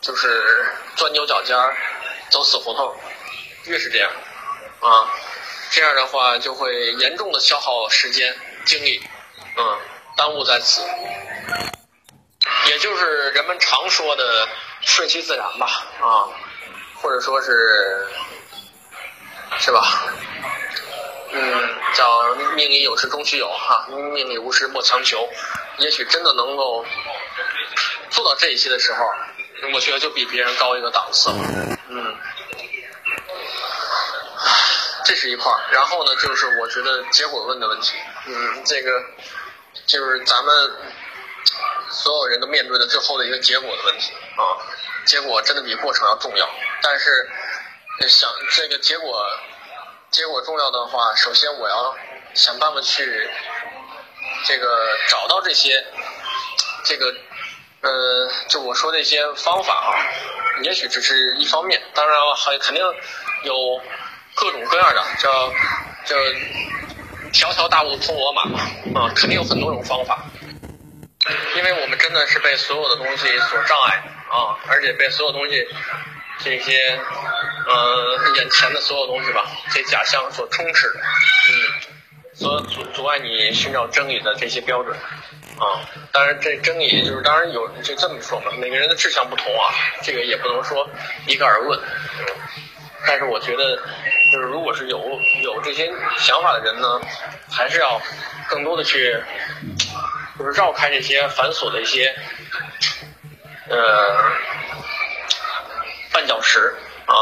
[0.00, 1.76] 就是钻牛角尖儿，
[2.30, 2.96] 走死胡同，
[3.64, 4.10] 越是这样
[4.80, 5.10] 啊，
[5.70, 9.02] 这样的话就会严重的消耗时间精力，
[9.56, 9.78] 嗯，
[10.16, 10.80] 耽误在此，
[12.66, 14.48] 也就是人们常说的
[14.80, 15.66] 顺其自然吧，
[16.00, 16.28] 啊，
[17.02, 18.06] 或者说是
[19.58, 20.12] 是吧？
[21.30, 25.28] 嗯，叫命里有时终须有哈，命里无时莫强求。
[25.76, 26.84] 也许真的能够
[28.10, 29.04] 做到这一些的时候，
[29.72, 31.36] 我觉得就比别人高一个档次了。
[31.88, 32.16] 嗯，
[35.04, 35.60] 这是一块儿。
[35.72, 37.94] 然后呢，就是我觉得结果论的问题。
[38.26, 38.90] 嗯，这个
[39.86, 40.72] 就是咱们
[41.90, 44.42] 所有人都面对的最后的一个结果的问题啊。
[45.06, 46.48] 结果真的比过程要重要。
[46.82, 47.30] 但是
[48.08, 49.24] 想这个结果。
[50.10, 51.94] 结果重要的话，首先我要
[52.32, 53.28] 想办法去
[54.46, 55.84] 这个找到这些
[56.82, 57.14] 这个
[57.88, 59.88] 呃，就我说那些方法啊，
[60.62, 62.84] 也许只是一方面，当然，还肯定
[63.44, 63.80] 有
[64.34, 65.50] 各种各样的，叫
[66.04, 66.16] 叫
[67.32, 68.60] 条条大路通罗马嘛，
[68.94, 70.22] 啊，肯定有很多种方法，
[71.56, 75.66] 因为我们真的是被所有的东西所障碍啊，而且被所有东西。
[76.40, 76.96] 这些，
[77.66, 81.52] 呃，眼前的所有东西吧，这假象所充斥的，嗯，
[82.32, 84.96] 所阻阻碍你寻找真理的这些标准。
[85.58, 85.82] 啊，
[86.12, 90.88] 当然这争议就是当然有就这么说嘛，每个人的志向不同啊，这个也不能说
[91.26, 91.80] 一概而论。
[93.06, 93.76] 但是我觉得
[94.32, 97.00] 就是如果是有有这些想法的人呢，
[97.50, 98.00] 还是要
[98.48, 99.16] 更多的去
[100.38, 102.14] 就是绕开这些繁琐的一些
[103.68, 104.16] 呃
[106.12, 106.74] 绊脚石
[107.06, 107.14] 啊，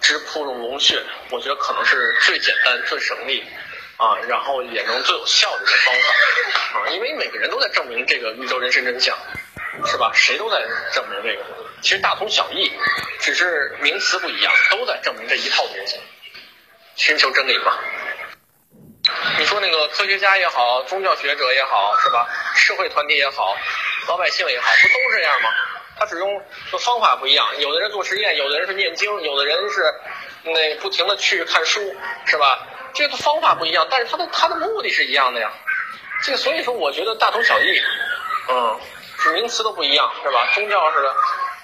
[0.00, 3.44] 直扑龙穴，我觉得可能是最简单、最省力。
[3.98, 9.18] 啊，然后也能最有效的一个方法啊，因为每个人都在证明这个宇宙人生真相，
[9.86, 10.12] 是吧？
[10.14, 11.44] 谁都在证明这个，
[11.82, 12.70] 其实大同小异，
[13.18, 16.00] 只是名词不一样，都在证明这一套东西，
[16.94, 17.76] 寻求真理嘛。
[19.36, 22.28] 你说那个科学家也好，宗教学者也好，是吧？
[22.54, 23.56] 社会团体也好，
[24.06, 25.50] 老百姓也好，不都这样吗？
[25.98, 26.40] 他只用
[26.70, 29.82] 的方法不一样，有的人做实验，有的人是念经，有的人是
[30.44, 31.96] 那不停的去看书，
[32.26, 32.64] 是吧？
[32.94, 35.50] 这个方法不一样，但是他的他的目的是一样的呀。
[36.22, 37.80] 这个所以说，我觉得大同小异，
[38.48, 38.80] 嗯，
[39.34, 40.48] 名词都不一样，是吧？
[40.54, 41.14] 宗教似的，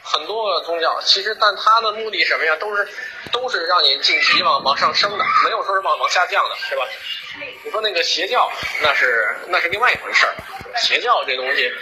[0.05, 2.55] 很多个宗教，其实但它的目的什么呀？
[2.57, 2.89] 都是
[3.33, 6.83] 都是让你晋级往往上升的，没有说是往往下降的，是吧？
[7.65, 8.49] 你说那个邪教，
[8.81, 10.35] 那是那是另外一回事儿。
[10.77, 11.73] 邪教这东西，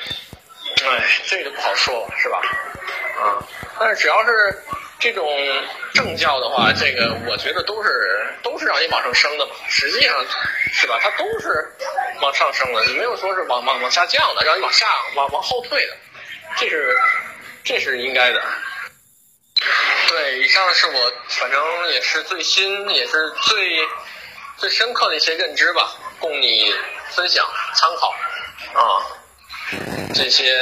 [0.84, 2.40] 哎，这个不好说，是吧？
[3.22, 3.42] 啊，
[3.78, 4.62] 但是只要是。
[5.02, 5.26] 这种
[5.94, 10.14] 政教的话，这个我觉得都是都是让你往上升的嘛，实际上
[10.72, 10.96] 是吧？
[11.02, 11.74] 它都是
[12.20, 14.86] 往上升的，没有说是往往往下降的，让你往下
[15.16, 15.96] 往往后退的，
[16.56, 16.96] 这是
[17.64, 18.40] 这是应该的。
[20.06, 23.88] 对，以上是我反正也是最新也是最
[24.56, 26.72] 最深刻的一些认知吧，供你
[27.10, 27.44] 分享
[27.74, 28.14] 参考
[28.72, 29.02] 啊，
[30.14, 30.60] 这些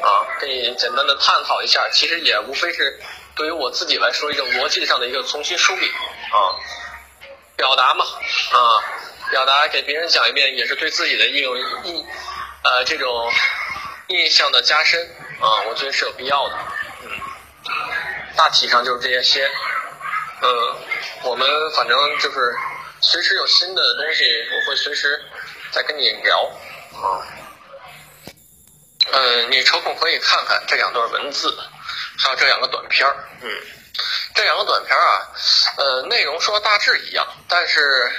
[0.00, 3.00] 啊可以简单的探讨一下，其实也无非是。
[3.40, 6.36] 对于我自己来说，一个逻辑上的一个重新梳理啊，
[7.56, 8.60] 表达嘛啊，
[9.30, 12.06] 表达给别人讲一遍，也是对自己的一种印
[12.62, 13.32] 呃这种
[14.08, 15.00] 印象的加深
[15.40, 16.58] 啊，我觉得是有必要的。
[17.04, 17.10] 嗯，
[18.36, 19.50] 大体上就是这些。
[20.42, 20.76] 嗯，
[21.22, 22.54] 我们反正就是
[23.00, 24.22] 随时有新的东西，
[24.52, 25.18] 我会随时
[25.70, 26.44] 再跟你聊
[26.92, 27.24] 啊。
[29.12, 31.48] 嗯，你抽空可以看看这两段文字。
[32.18, 33.50] 还有这两个短片儿，嗯，
[34.34, 35.28] 这两个短片儿啊，
[35.76, 38.10] 呃，内容说大致一样，但是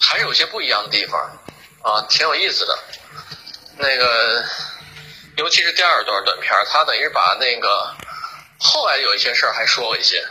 [0.00, 1.20] 还是有些不一样的地方，
[1.82, 2.78] 啊，挺有意思的。
[3.76, 4.44] 那个，
[5.36, 7.92] 尤其是第二段短片儿，它等于把那个
[8.58, 10.24] 后来有一些事儿还说了一些，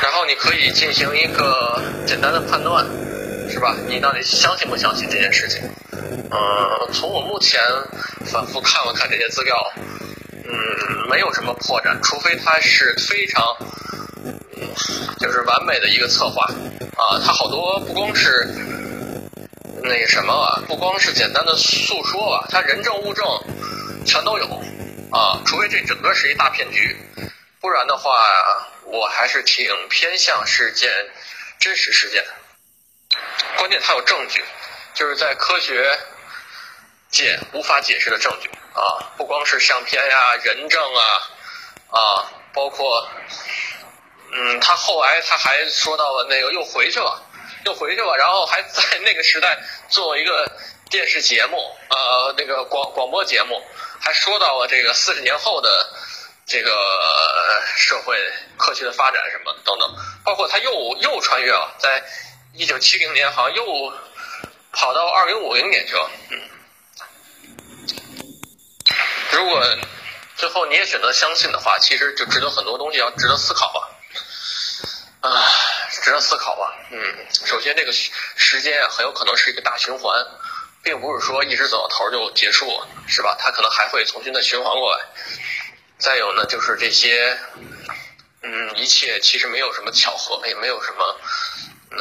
[0.00, 2.86] 然后你可以进行一个简单的判断，
[3.50, 3.74] 是吧？
[3.86, 5.60] 你到底相信不相信这件事情？
[6.30, 7.60] 嗯，从我目前
[8.32, 9.72] 反复看了看这些资料。
[10.50, 13.44] 嗯，没有什么破绽，除非它是非常，
[15.20, 16.42] 就是完美的一个策划
[16.96, 17.20] 啊。
[17.24, 18.46] 它好多不光是
[19.82, 23.26] 那个什么啊，不光是简单的诉说吧，它人证物证
[24.06, 24.46] 全都有
[25.12, 25.42] 啊。
[25.44, 26.96] 除非这整个是一大骗局，
[27.60, 28.10] 不然的话，
[28.84, 30.90] 我还是挺偏向是件
[31.58, 32.24] 真实事件。
[33.58, 34.42] 关键它有证据，
[34.94, 35.98] 就是在科学
[37.10, 38.48] 界无法解释的证据。
[38.78, 41.02] 啊，不光是相片呀、人证啊，
[41.90, 43.08] 啊，包括，
[44.32, 47.20] 嗯，他后来他还说到了那个又回去了，
[47.64, 49.58] 又回去了，然后还在 那个时代
[49.88, 50.48] 做一个
[50.90, 51.56] 电视节目，
[51.88, 53.60] 呃，那个广广播节目，
[53.98, 55.68] 还说到了这个四十年后的
[56.46, 56.70] 这个
[57.74, 58.16] 社会
[58.56, 59.92] 科学的发展什么等等，
[60.24, 62.04] 包括他又又穿越了，在
[62.54, 63.92] 一九七零年好像又
[64.72, 66.38] 跑到二零五零年去了，嗯。
[69.38, 69.64] 如果
[70.36, 73.88] 最后你也选择相信的话，其实就值得很多东西要值得思考吧，
[75.20, 75.30] 啊，
[76.02, 76.74] 值得思考吧。
[76.90, 80.26] 嗯，首先这个时间，很有可能是一个大循环，
[80.82, 83.36] 并不是说一直走到头就结束，是吧？
[83.38, 85.04] 它可能还会重新的循环过来。
[85.98, 87.38] 再有呢，就是这些，
[88.42, 91.20] 嗯，一切其实没有什么巧合，也没有什么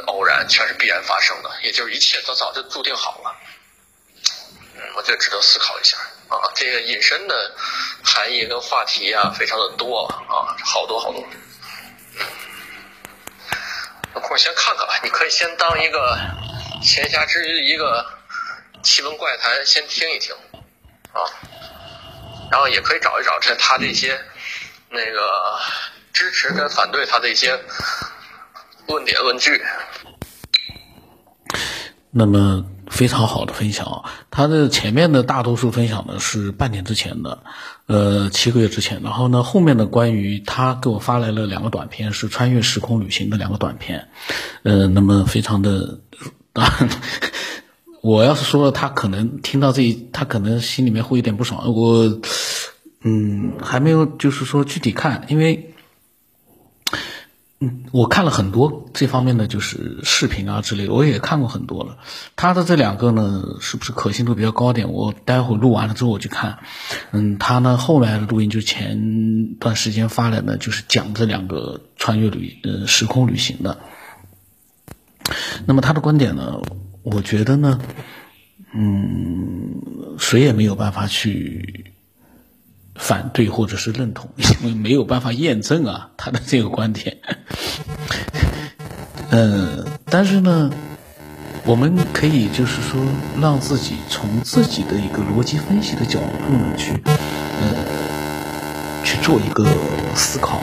[0.08, 3.36] 偶然，全是必然发生的，也就是一切都早就注定好了。
[4.76, 5.98] 嗯，我觉得值得思考一下。
[6.30, 7.56] 啊，这个隐身的
[8.04, 11.24] 含义跟话题啊，非常的多啊，好多好多。
[14.14, 16.18] 有空先看看吧，你可以先当一个
[16.82, 18.06] 闲暇之余一个
[18.84, 20.36] 奇闻怪谈，先听一听
[21.14, 21.24] 啊，
[22.52, 24.20] 然后也可以找一找这他这些
[24.90, 25.60] 那个
[26.12, 27.58] 支持跟反对他的一些
[28.88, 29.64] 论点论据。
[32.12, 32.66] 那么。
[32.90, 34.04] 非常好的分享啊！
[34.32, 37.44] 他的前面的大多数分享呢是半年之前的，
[37.86, 39.02] 呃，七个月之前。
[39.04, 44.08] 然后呢，后面的关于他给我发来了两个短片，是穿越时空旅行的两个短片，
[44.64, 46.00] 呃，那么非常的，
[48.02, 51.74] 我要是说了，他可能听到这一，他可能心里面会有点不爽。
[51.74, 52.20] 我，
[53.04, 55.74] 嗯，还没有就是说具体看，因为，
[57.60, 61.98] 嗯，我看了很多这方面的就是视频啊之类的，我也看过很多了。
[62.36, 64.92] 他的这两个呢，是不是可信度比较高点？
[64.92, 66.60] 我待会录完了之后我去看。
[67.12, 73.80] 嗯，他呢后来的录音就前段时间发来的，就是讲这两个穿越旅呃时空旅行的。
[75.66, 76.62] 那么他的观点呢？
[77.02, 77.80] 我觉得呢，
[78.74, 79.82] 嗯，
[80.20, 81.94] 谁也没有办法去
[82.98, 87.18] 反对或者是认同， 因为没有办法验证啊 他的这个观点。
[89.30, 90.72] 嗯， 但是呢，
[91.66, 93.02] 我们可以就是说，
[93.42, 99.66] 让自己从自己的一个逻辑分析的角度呢去，呃，去做一个
[100.16, 100.62] 思考，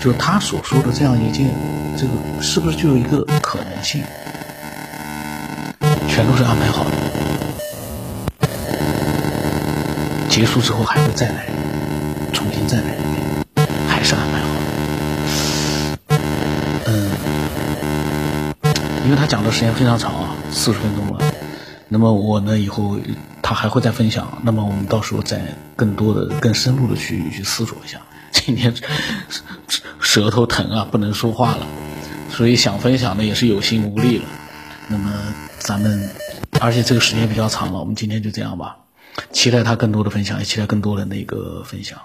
[0.00, 1.48] 就他所说的这样一件，
[1.96, 4.02] 这个是不是就有一个可能性？
[6.08, 6.97] 全都是安排好的，
[10.38, 11.46] 结束之后还会再来，
[12.32, 12.94] 重新再来，
[13.88, 14.46] 还是安排好
[16.06, 16.20] 的。
[16.86, 17.10] 嗯，
[19.04, 21.34] 因为他讲的时间非常长啊，四十分钟了。
[21.88, 23.00] 那么我呢，以后
[23.42, 25.42] 他还会再分享，那么我们到时候再
[25.74, 27.98] 更多的、更深入的去去思索一下。
[28.30, 28.72] 今天
[29.98, 31.66] 舌头疼啊，不能说话了，
[32.30, 34.24] 所以想分享的也是有心无力了。
[34.86, 35.12] 那么。
[35.58, 36.08] 咱们，
[36.60, 38.76] 而且这个时间比较长了，我们今天就这样吧。
[39.32, 41.98] 期待他更多的分享也期待更多的那个分享。